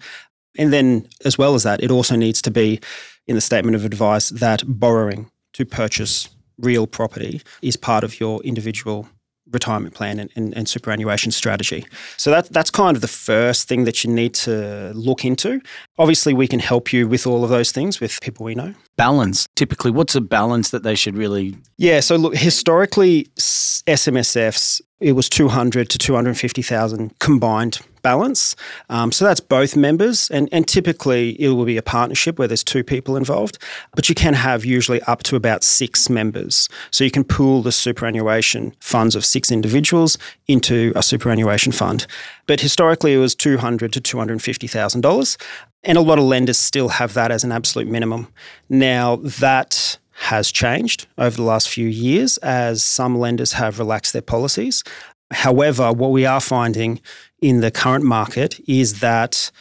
[0.57, 2.79] And then, as well as that, it also needs to be
[3.27, 8.41] in the statement of advice that borrowing to purchase real property is part of your
[8.43, 9.07] individual
[9.51, 11.85] retirement plan and, and, and superannuation strategy.
[12.17, 15.61] So that, that's kind of the first thing that you need to look into.
[15.97, 18.73] Obviously, we can help you with all of those things with people we know.
[18.97, 19.47] Balance.
[19.55, 25.29] Typically, what's a balance that they should really Yeah, so look, historically, SMSFs, it was
[25.29, 28.55] 200 to 250,000 combined balance.
[28.89, 32.63] Um, so that's both members, and, and typically it will be a partnership where there's
[32.63, 33.57] two people involved,
[33.95, 36.69] but you can have usually up to about six members.
[36.91, 42.05] So you can pool the superannuation funds of six individuals into a superannuation fund.
[42.45, 45.37] But historically, it was 200 to $250,000.
[45.83, 48.27] And a lot of lenders still have that as an absolute minimum.
[48.69, 54.21] Now, that has changed over the last few years as some lenders have relaxed their
[54.21, 54.83] policies.
[55.31, 57.01] However, what we are finding
[57.41, 59.51] in the current market is that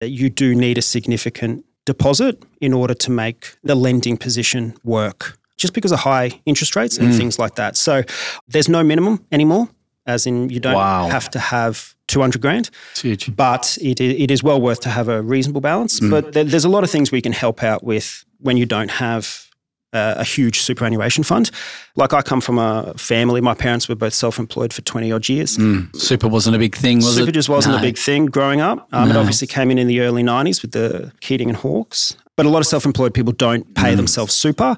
[0.00, 5.72] you do need a significant deposit in order to make the lending position work, just
[5.74, 7.16] because of high interest rates and Mm.
[7.16, 7.76] things like that.
[7.76, 8.02] So
[8.48, 9.68] there's no minimum anymore,
[10.06, 11.08] as in you don't Wow.
[11.08, 12.70] have to have 200 grand,
[13.36, 16.00] but it, it is well worth to have a reasonable balance.
[16.00, 18.90] But there, there's a lot of things we can help out with when you don't
[18.90, 19.46] have
[19.94, 21.50] uh, a huge superannuation fund.
[21.96, 25.28] Like I come from a family, my parents were both self employed for 20 odd
[25.28, 25.56] years.
[25.56, 25.94] Mm.
[25.96, 27.32] Super wasn't a big thing, was Super it?
[27.32, 27.78] just wasn't No.
[27.78, 28.86] a big thing growing up.
[28.92, 32.16] Um, It obviously came in in the early 90s with the Keating and Hawkes.
[32.36, 33.96] But a lot of self employed people don't pay Mm.
[33.96, 34.76] themselves super.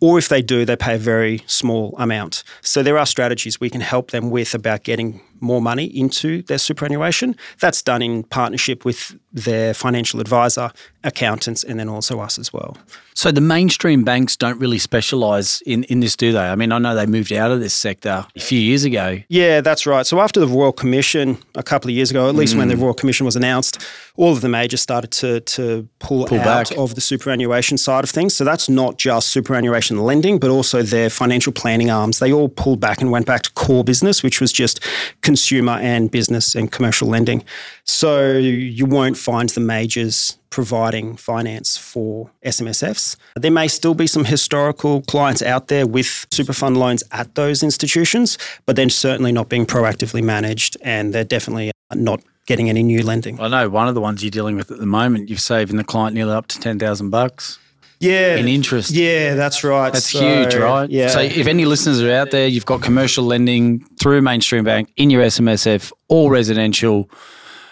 [0.00, 2.44] Or if they do, they pay a very small amount.
[2.62, 6.58] So there are strategies we can help them with about getting more money into their
[6.58, 7.36] superannuation.
[7.60, 10.70] That's done in partnership with their financial advisor,
[11.04, 12.76] accountants, and then also us as well.
[13.14, 16.38] So the mainstream banks don't really specialise in, in this, do they?
[16.48, 19.18] I mean, I know they moved out of this sector a few years ago.
[19.28, 20.06] Yeah, that's right.
[20.06, 22.82] So after the Royal Commission a couple of years ago, at least when the Mm.
[22.82, 23.84] Royal Commission was announced,
[24.16, 26.78] all of the majors started to to pull, Pull out back.
[26.78, 28.34] of the superannuation side of things.
[28.34, 32.18] So that's not just superannuation lending, but also their financial planning arms.
[32.20, 34.80] They all pulled back and went back to core business, which was just
[35.28, 37.44] consumer and business and commercial lending.
[37.84, 43.14] So you won't find the majors providing finance for SMSFs.
[43.36, 47.62] There may still be some historical clients out there with super fund loans at those
[47.62, 53.02] institutions, but they're certainly not being proactively managed and they're definitely not getting any new
[53.02, 53.38] lending.
[53.38, 55.84] I know one of the ones you're dealing with at the moment, you've saving the
[55.84, 57.58] client nearly up to 10,000 bucks
[58.00, 58.36] Yeah.
[58.36, 58.90] in interest.
[58.90, 59.92] Yeah, that's right.
[59.92, 60.88] That's So, huge, right?
[60.88, 61.08] Yeah.
[61.08, 65.10] So if any listeners are out there, you've got commercial lending through mainstream bank in
[65.10, 67.10] your SMSF, all residential.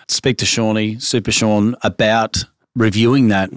[0.08, 3.50] Speak to Shawnee, Super Shaun, about reviewing that.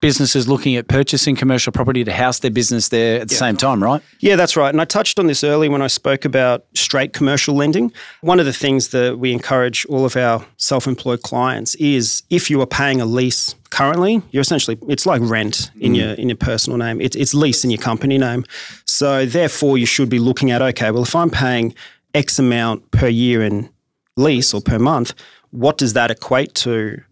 [0.00, 3.82] Businesses looking at purchasing commercial property to house their business there at the same time,
[3.82, 4.00] right?
[4.20, 4.68] Yeah, that's right.
[4.68, 7.92] And I touched on this early when I spoke about straight commercial lending.
[8.20, 12.48] One of the things that we encourage all of our self employed clients is if
[12.48, 15.96] you are paying a lease currently, you're essentially, it's like rent in, mm.
[15.96, 18.44] your, in your personal name, it's, it's lease in your company name.
[18.84, 21.74] So therefore, you should be looking at okay, well, if I'm paying
[22.14, 23.68] X amount per year in
[24.16, 25.14] lease or per month,
[25.50, 27.02] what does that equate to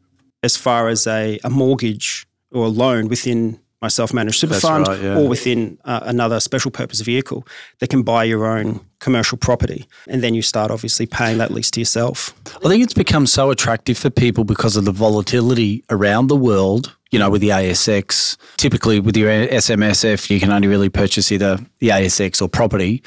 [0.43, 4.89] as far as a, a mortgage or a loan within my self-managed super That's fund
[4.89, 5.19] right, yeah.
[5.19, 7.47] or within uh, another special purpose vehicle
[7.81, 11.71] that can buy your own commercial property and then you start obviously paying that lease
[11.73, 16.29] to yourself I think it's become so attractive for people because of the volatility around
[16.29, 16.97] the world.
[17.13, 21.59] You know, with the ASX, typically with your SMSF, you can only really purchase either
[21.79, 23.03] the ASX or property.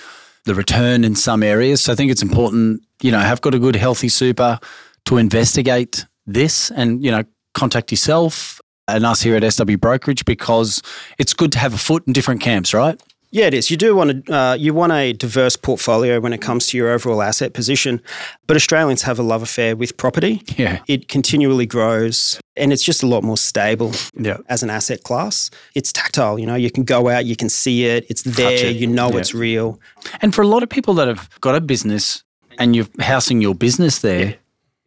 [0.45, 1.82] The return in some areas.
[1.82, 4.58] So I think it's important, you know, have got a good healthy super
[5.06, 7.23] to investigate this and, you know,
[7.54, 8.62] contact yourself
[8.95, 10.82] and us here at SW Brokerage because
[11.17, 12.99] it's good to have a foot in different camps, right?
[13.32, 16.41] yeah it is you do want to uh, you want a diverse portfolio when it
[16.41, 18.02] comes to your overall asset position
[18.47, 20.80] but australians have a love affair with property Yeah.
[20.88, 24.38] it continually grows and it's just a lot more stable Yeah.
[24.47, 27.86] as an asset class it's tactile you know you can go out you can see
[27.86, 28.75] it it's there it.
[28.78, 29.19] you know Yeah.
[29.19, 29.80] it's real
[30.21, 32.23] And for a lot of people that have got a business
[32.58, 34.38] and you're housing your business there,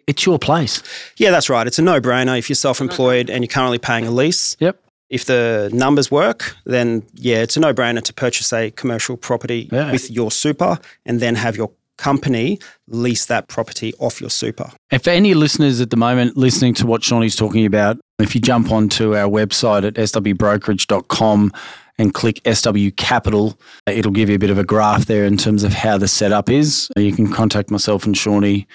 [0.06, 0.82] it's your place.
[1.16, 1.66] Yeah, that's right.
[1.66, 2.38] It's a no brainer.
[2.38, 4.78] If you're self employed and you're currently paying a lease, Yep.
[5.10, 9.68] if the numbers work, then yeah, it's a no brainer to purchase a commercial property
[9.72, 9.92] Yeah.
[9.92, 14.72] with your super and then have your company lease that property off your super.
[14.90, 18.40] And for any listeners at the moment listening to what Shawnee's talking about, if you
[18.40, 21.52] jump onto our website at swbrokerage.com
[21.98, 25.62] and click SW Capital, it'll give you a bit of a graph there in terms
[25.62, 26.88] of how the setup is.
[26.96, 28.66] You can contact myself and Shawnee,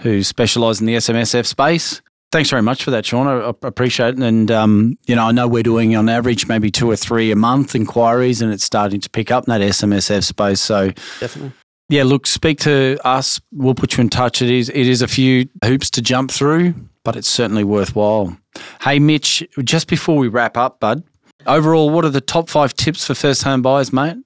[0.00, 2.00] who specialise in the SMSF space.
[2.30, 3.26] Thanks very much for that, Shaun.
[3.26, 4.18] I, I appreciate it.
[4.22, 7.36] And, um, you know, I know we're doing on average maybe two or three a
[7.36, 10.60] month inquiries and it's starting to pick up in that SMSF space.
[10.60, 11.52] So Definitely.
[11.88, 13.40] yeah, look, speak to us.
[13.52, 14.42] We'll put you in touch.
[14.42, 18.36] It is it is a few hoops to jump through, but it's certainly worthwhile.
[18.82, 21.02] Hey, Mitch, just before we wrap up, bud,
[21.46, 24.16] overall, what are the top five tips for first home buyers, mate?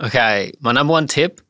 [0.00, 1.40] Okay, my number one tip,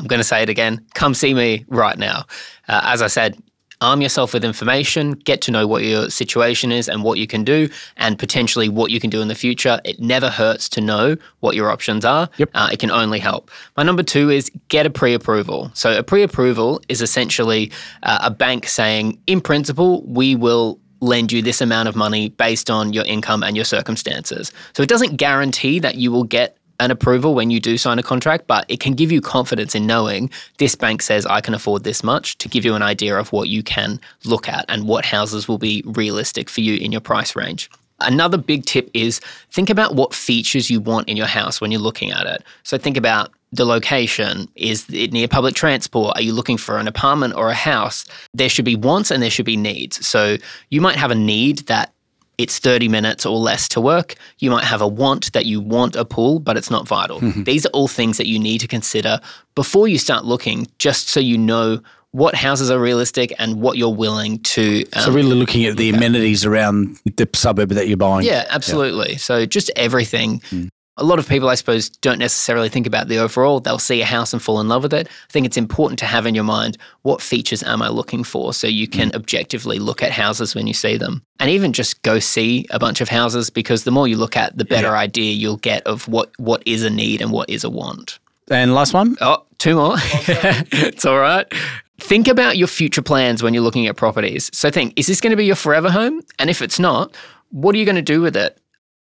[0.00, 2.24] I'm going to say it again come see me right now.
[2.68, 3.40] Uh, as I said,
[3.80, 7.44] arm yourself with information, get to know what your situation is and what you can
[7.44, 9.80] do, and potentially what you can do in the future.
[9.84, 12.28] It never hurts to know what your options are.
[12.36, 12.50] Yep.
[12.54, 13.50] Uh, it can only help.
[13.76, 15.70] My number two is get a pre approval.
[15.74, 17.72] So, a pre approval is essentially
[18.02, 22.68] uh, a bank saying, in principle, we will lend you this amount of money based
[22.68, 24.52] on your income and your circumstances.
[24.74, 28.02] So, it doesn't guarantee that you will get an approval when you do sign a
[28.02, 31.84] contract, but it can give you confidence in knowing this bank says I can afford
[31.84, 35.04] this much to give you an idea of what you can look at and what
[35.04, 37.70] houses will be realistic for you in your price range.
[38.00, 39.20] Another big tip is
[39.50, 42.42] think about what features you want in your house when you're looking at it.
[42.62, 44.48] So think about the location.
[44.54, 46.16] Is it near public transport?
[46.16, 48.06] Are you looking for an apartment or a house?
[48.32, 50.06] There should be wants and there should be needs.
[50.06, 50.38] So
[50.70, 51.92] you might have a need that
[52.42, 54.14] it's 30 minutes or less to work.
[54.38, 57.20] You might have a want that you want a pool, but it's not vital.
[57.20, 57.44] Mm-hmm.
[57.44, 59.20] These are all things that you need to consider
[59.54, 61.80] before you start looking, just so you know
[62.12, 64.84] what houses are realistic and what you're willing to.
[64.94, 68.26] Um, so, really looking at the amenities around the suburb that you're buying.
[68.26, 69.12] Yeah, absolutely.
[69.12, 69.18] Yeah.
[69.18, 70.40] So, just everything.
[70.50, 70.70] Mm
[71.00, 73.58] a lot of people, I suppose, don't necessarily think about the overall.
[73.58, 75.08] They'll see a house and fall in love with it.
[75.08, 78.52] I think it's important to have in your mind what features am I looking for
[78.52, 79.16] so you can mm.
[79.16, 81.22] objectively look at houses when you see them.
[81.40, 84.56] And even just go see a bunch of houses because the more you look at,
[84.58, 84.98] the better yeah.
[84.98, 88.18] idea you'll get of what, what is a need and what is a want.
[88.50, 89.16] And last one?
[89.20, 89.94] Oh, two more.
[89.98, 91.50] it's all right.
[91.98, 94.50] Think about your future plans when you're looking at properties.
[94.52, 96.20] So think, is this going to be your forever home?
[96.38, 97.14] And if it's not,
[97.50, 98.59] what are you going to do with it?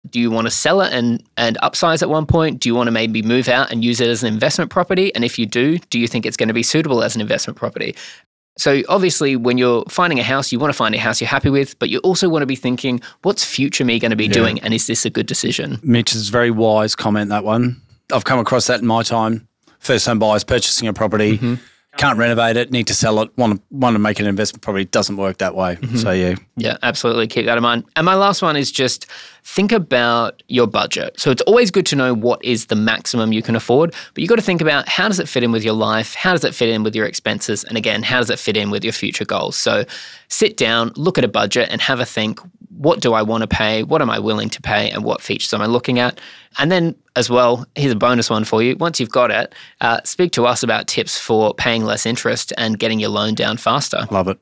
[0.10, 2.60] Do you want to sell it and, and upsize at one point?
[2.60, 5.14] Do you want to maybe move out and use it as an investment property?
[5.16, 7.58] And if you do, do you think it's going to be suitable as an investment
[7.58, 7.96] property?
[8.58, 11.50] So obviously, when you're finding a house, you want to find a house you're happy
[11.50, 14.34] with, but you also want to be thinking, what's future me going to be yeah.
[14.34, 14.62] doing?
[14.62, 15.80] And is this a good decision?
[15.84, 17.82] Mitch is a very wise comment, that one.
[18.14, 19.48] I've come across that in my time.
[19.80, 21.38] First home buyers purchasing a property.
[21.38, 21.56] Mm-hmm
[21.98, 24.86] can't renovate it, need to sell it, want to want to make an investment probably
[24.86, 25.76] doesn't work that way.
[25.76, 25.98] Mm-hmm.
[25.98, 26.36] So yeah.
[26.58, 27.28] Yeah, absolutely.
[27.28, 27.86] Keep that in mind.
[27.96, 29.08] And my last one is just
[29.44, 31.20] think about your budget.
[31.20, 34.30] So it's always good to know what is the maximum you can afford, but you've
[34.30, 36.16] got to think about how does it fit in with your life?
[36.16, 37.64] How does it fit in with your expenses?
[37.64, 39.56] And again, how does it fit in with your future goals?
[39.56, 39.86] So
[40.30, 42.40] sit down, look at a budget and have a think,
[42.78, 43.84] what do I want to pay?
[43.84, 44.90] What am I willing to pay?
[44.90, 46.20] And what features am I looking at?
[46.58, 48.76] And then, as well, here's a bonus one for you.
[48.78, 52.80] Once you've got it, uh, speak to us about tips for paying less interest and
[52.80, 54.06] getting your loan down faster.
[54.12, 54.40] Love it.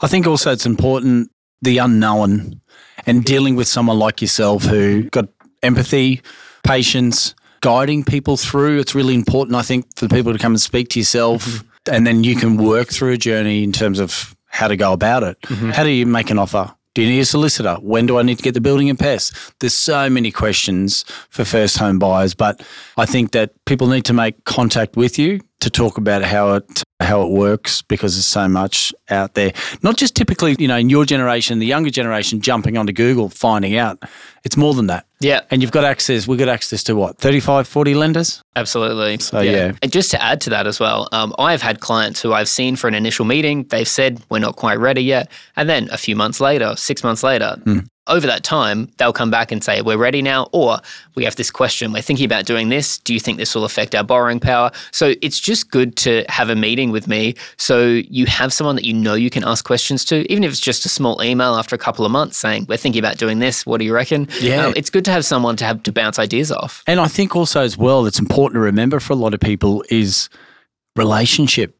[0.00, 1.30] I think also it's important
[1.62, 2.60] the unknown
[3.06, 5.28] and dealing with someone like yourself who got
[5.62, 6.22] empathy,
[6.62, 8.78] patience, guiding people through.
[8.78, 11.44] It's really important, I think, for people to come and speak to yourself.
[11.44, 11.94] Mm-hmm.
[11.94, 15.22] And then you can work through a journey in terms of how to go about
[15.22, 15.40] it.
[15.42, 15.70] Mm-hmm.
[15.70, 16.74] How do you make an offer?
[16.94, 17.76] Do you need a solicitor?
[17.80, 19.34] When do I need to get the building in pest?
[19.60, 22.60] There's so many questions for first home buyers, but
[22.96, 26.82] I think that people need to make contact with you to talk about how it
[27.00, 29.52] how it works because there's so much out there.
[29.82, 33.76] Not just typically, you know, in your generation, the younger generation jumping onto Google, finding
[33.76, 34.02] out.
[34.44, 35.07] It's more than that.
[35.20, 35.40] Yeah.
[35.50, 38.42] And you've got access, we've got access to what, 35, 40 lenders?
[38.56, 39.18] Absolutely.
[39.18, 39.50] So, yeah.
[39.50, 39.72] yeah.
[39.82, 42.76] And just to add to that as well, um, I've had clients who I've seen
[42.76, 45.30] for an initial meeting, they've said, we're not quite ready yet.
[45.56, 49.30] And then a few months later, six months later, mm over that time, they'll come
[49.30, 50.78] back and say, We're ready now, or
[51.14, 52.98] we have this question, we're thinking about doing this.
[52.98, 54.70] Do you think this will affect our borrowing power?
[54.90, 58.84] So it's just good to have a meeting with me so you have someone that
[58.84, 61.74] you know you can ask questions to, even if it's just a small email after
[61.74, 63.66] a couple of months saying, We're thinking about doing this.
[63.66, 64.28] What do you reckon?
[64.40, 64.66] Yeah.
[64.66, 66.82] Um, it's good to have someone to have to bounce ideas off.
[66.86, 69.84] And I think also as well, it's important to remember for a lot of people
[69.90, 70.28] is
[70.96, 71.74] relationship.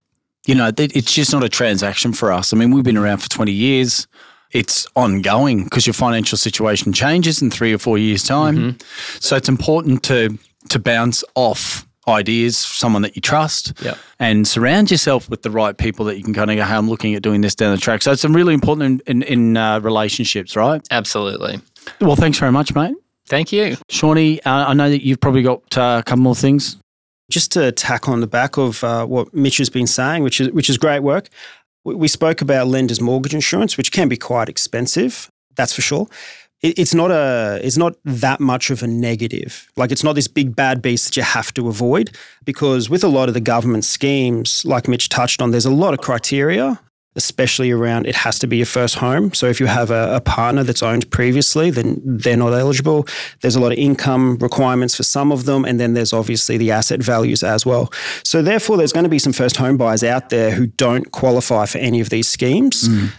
[0.46, 2.52] You know, it's just not a transaction for us.
[2.52, 4.06] I mean, we've been around for 20 years
[4.52, 8.56] it's ongoing because your financial situation changes in three or four years' time.
[8.56, 9.18] Mm-hmm.
[9.20, 10.38] So it's important to
[10.70, 13.98] to bounce off ideas, someone that you trust, yep.
[14.18, 16.88] and surround yourself with the right people that you can kind of go, hey, I'm
[16.88, 18.02] looking at doing this down the track.
[18.02, 20.80] So it's really important in, in, in uh, relationships, right?
[20.90, 21.60] Absolutely.
[22.00, 22.94] Well, thanks very much, mate.
[23.26, 23.76] Thank you.
[23.90, 26.76] Shawnee, uh, I know that you've probably got uh, a couple more things.
[27.30, 30.50] Just to tack on the back of uh, what Mitch has been saying, which is
[30.52, 31.28] which is great work.
[31.96, 36.08] We spoke about lender's mortgage insurance, which can be quite expensive, that's for sure.
[36.60, 39.70] It's not a it's not that much of a negative.
[39.76, 43.08] Like it's not this big bad beast that you have to avoid because with a
[43.08, 46.80] lot of the government schemes, like Mitch touched on, there's a lot of criteria
[47.18, 49.34] especially around it has to be your first home.
[49.34, 53.06] So if you have a, a, partner that's owned previously, then they're not eligible.
[53.40, 56.70] There's a lot of income requirements for some of them, and then there's obviously the
[56.70, 57.92] asset values as well.
[58.22, 61.66] So therefore, there's going to be some first home buyers out there who don't qualify
[61.66, 62.88] for any of these schemes.
[62.88, 63.10] Mm.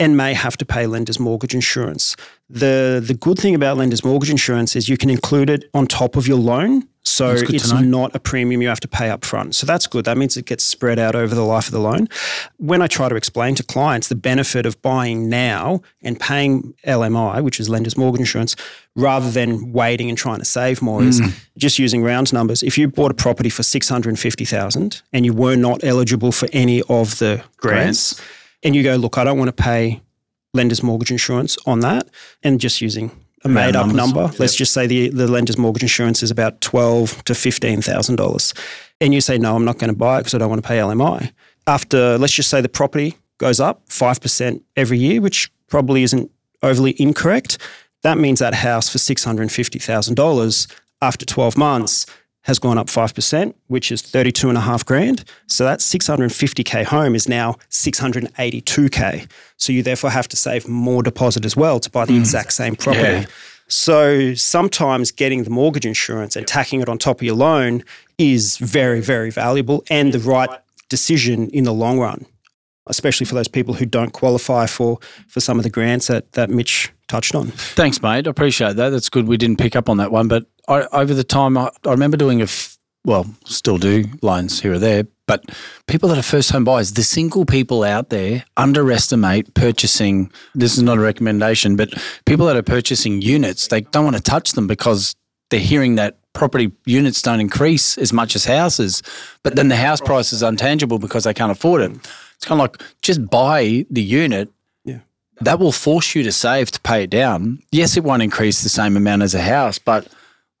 [0.00, 2.16] And may have to pay lender's mortgage insurance.
[2.50, 6.16] The the good thing about lender's mortgage insurance is you can include it on top
[6.16, 9.56] of your loan so it's not a premium you have to pay up front.
[9.56, 10.04] So that's good.
[10.04, 12.08] That means it gets spread out over the life of the loan.
[12.58, 17.42] When I try to explain to clients the benefit of buying now and paying LMI,
[17.42, 18.54] which is lender's mortgage insurance,
[18.94, 21.08] rather than waiting and trying to save more, mm.
[21.08, 21.20] is
[21.58, 22.62] just using round numbers.
[22.62, 27.18] If you bought a property for 650,000 and you were not eligible for any of
[27.18, 28.20] the grants, grants,
[28.62, 30.00] and you go, look, I don't want to pay
[30.54, 32.08] lender's mortgage insurance on that,
[32.42, 33.10] and just using
[33.44, 34.22] a made up number.
[34.22, 34.38] Yep.
[34.38, 38.54] Let's just say the, the lender's mortgage insurance is about twelve to fifteen thousand dollars,
[39.00, 40.68] and you say no, I'm not going to buy it because I don't want to
[40.68, 41.32] pay LMI.
[41.66, 46.30] After let's just say the property goes up five percent every year, which probably isn't
[46.62, 47.58] overly incorrect.
[48.02, 52.06] that means that house for $650,000 after 12 months
[52.42, 55.24] has gone up 5%, which is 32 and a half grand.
[55.46, 59.30] So that 650K home is now 682K.
[59.56, 62.20] So you therefore have to save more deposit as well to buy the mm.
[62.20, 63.02] exact same property.
[63.02, 63.26] Yeah.
[63.68, 67.84] So sometimes getting the mortgage insurance and tacking it on top of your loan
[68.18, 70.50] is very, very valuable and the right
[70.88, 72.26] decision in the long run,
[72.86, 76.50] especially for those people who don't qualify for, for some of the grants that, that
[76.50, 77.48] Mitch touched on.
[77.48, 78.26] Thanks, mate.
[78.26, 78.88] I appreciate that.
[78.88, 79.28] That's good.
[79.28, 82.16] We didn't pick up on that one, but I, over the time, I, I remember
[82.16, 85.44] doing a, f- well, still do loans here or there, but
[85.86, 90.32] people that are first home buyers, the single people out there underestimate purchasing.
[90.54, 91.92] This is not a recommendation, but
[92.24, 95.14] people that are purchasing units, they don't want to touch them because
[95.50, 99.02] they're hearing that property units don't increase as much as houses,
[99.42, 101.90] but then the house price is untangible because they can't afford it.
[102.36, 104.48] It's kind of like just buy the unit.
[105.44, 107.62] That will force you to save to pay it down.
[107.70, 110.08] Yes, it won't increase the same amount as a house, but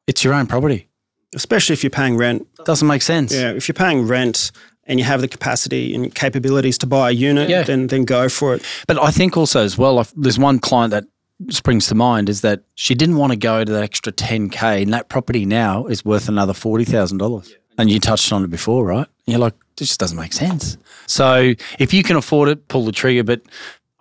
[0.06, 0.88] it's your own property.
[1.34, 2.46] Especially if you're paying rent.
[2.64, 3.34] Doesn't make sense.
[3.34, 4.52] Yeah, if you're paying rent
[4.84, 7.62] and you have the capacity and capabilities to buy a unit, yeah.
[7.62, 8.62] then then go for it.
[8.86, 11.04] But I think also as well, there's one client that
[11.50, 14.92] springs to mind is that she didn't want to go to that extra 10k, and
[14.92, 17.54] that property now is worth another forty thousand dollars.
[17.78, 19.06] And you touched on it before, right?
[19.26, 20.76] And you're like, this just doesn't make sense.
[21.06, 23.24] So if you can afford it, pull the trigger.
[23.24, 23.40] But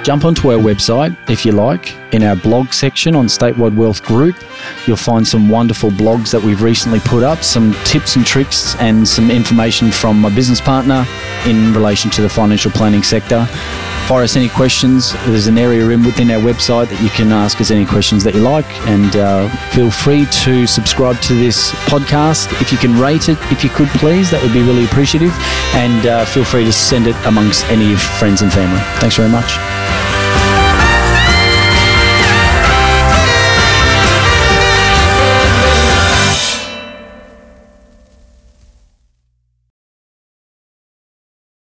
[0.03, 1.97] Jump onto our website if you like.
[2.13, 4.37] In our blog section on Statewide Wealth Group,
[4.87, 9.09] you'll find some wonderful blogs that we've recently put up, some tips and tricks, and
[9.09, 11.07] some information from my business partner
[11.47, 13.49] in relation to the financial planning sector
[14.07, 15.13] fire us any questions.
[15.27, 18.35] There's an area in within our website that you can ask us any questions that
[18.35, 22.53] you like, and uh, feel free to subscribe to this podcast.
[22.63, 25.33] If you can rate it, if you could please, that would be really appreciative.
[25.75, 28.81] And uh, feel free to send it amongst any friends and family.
[29.01, 30.16] Thanks very much.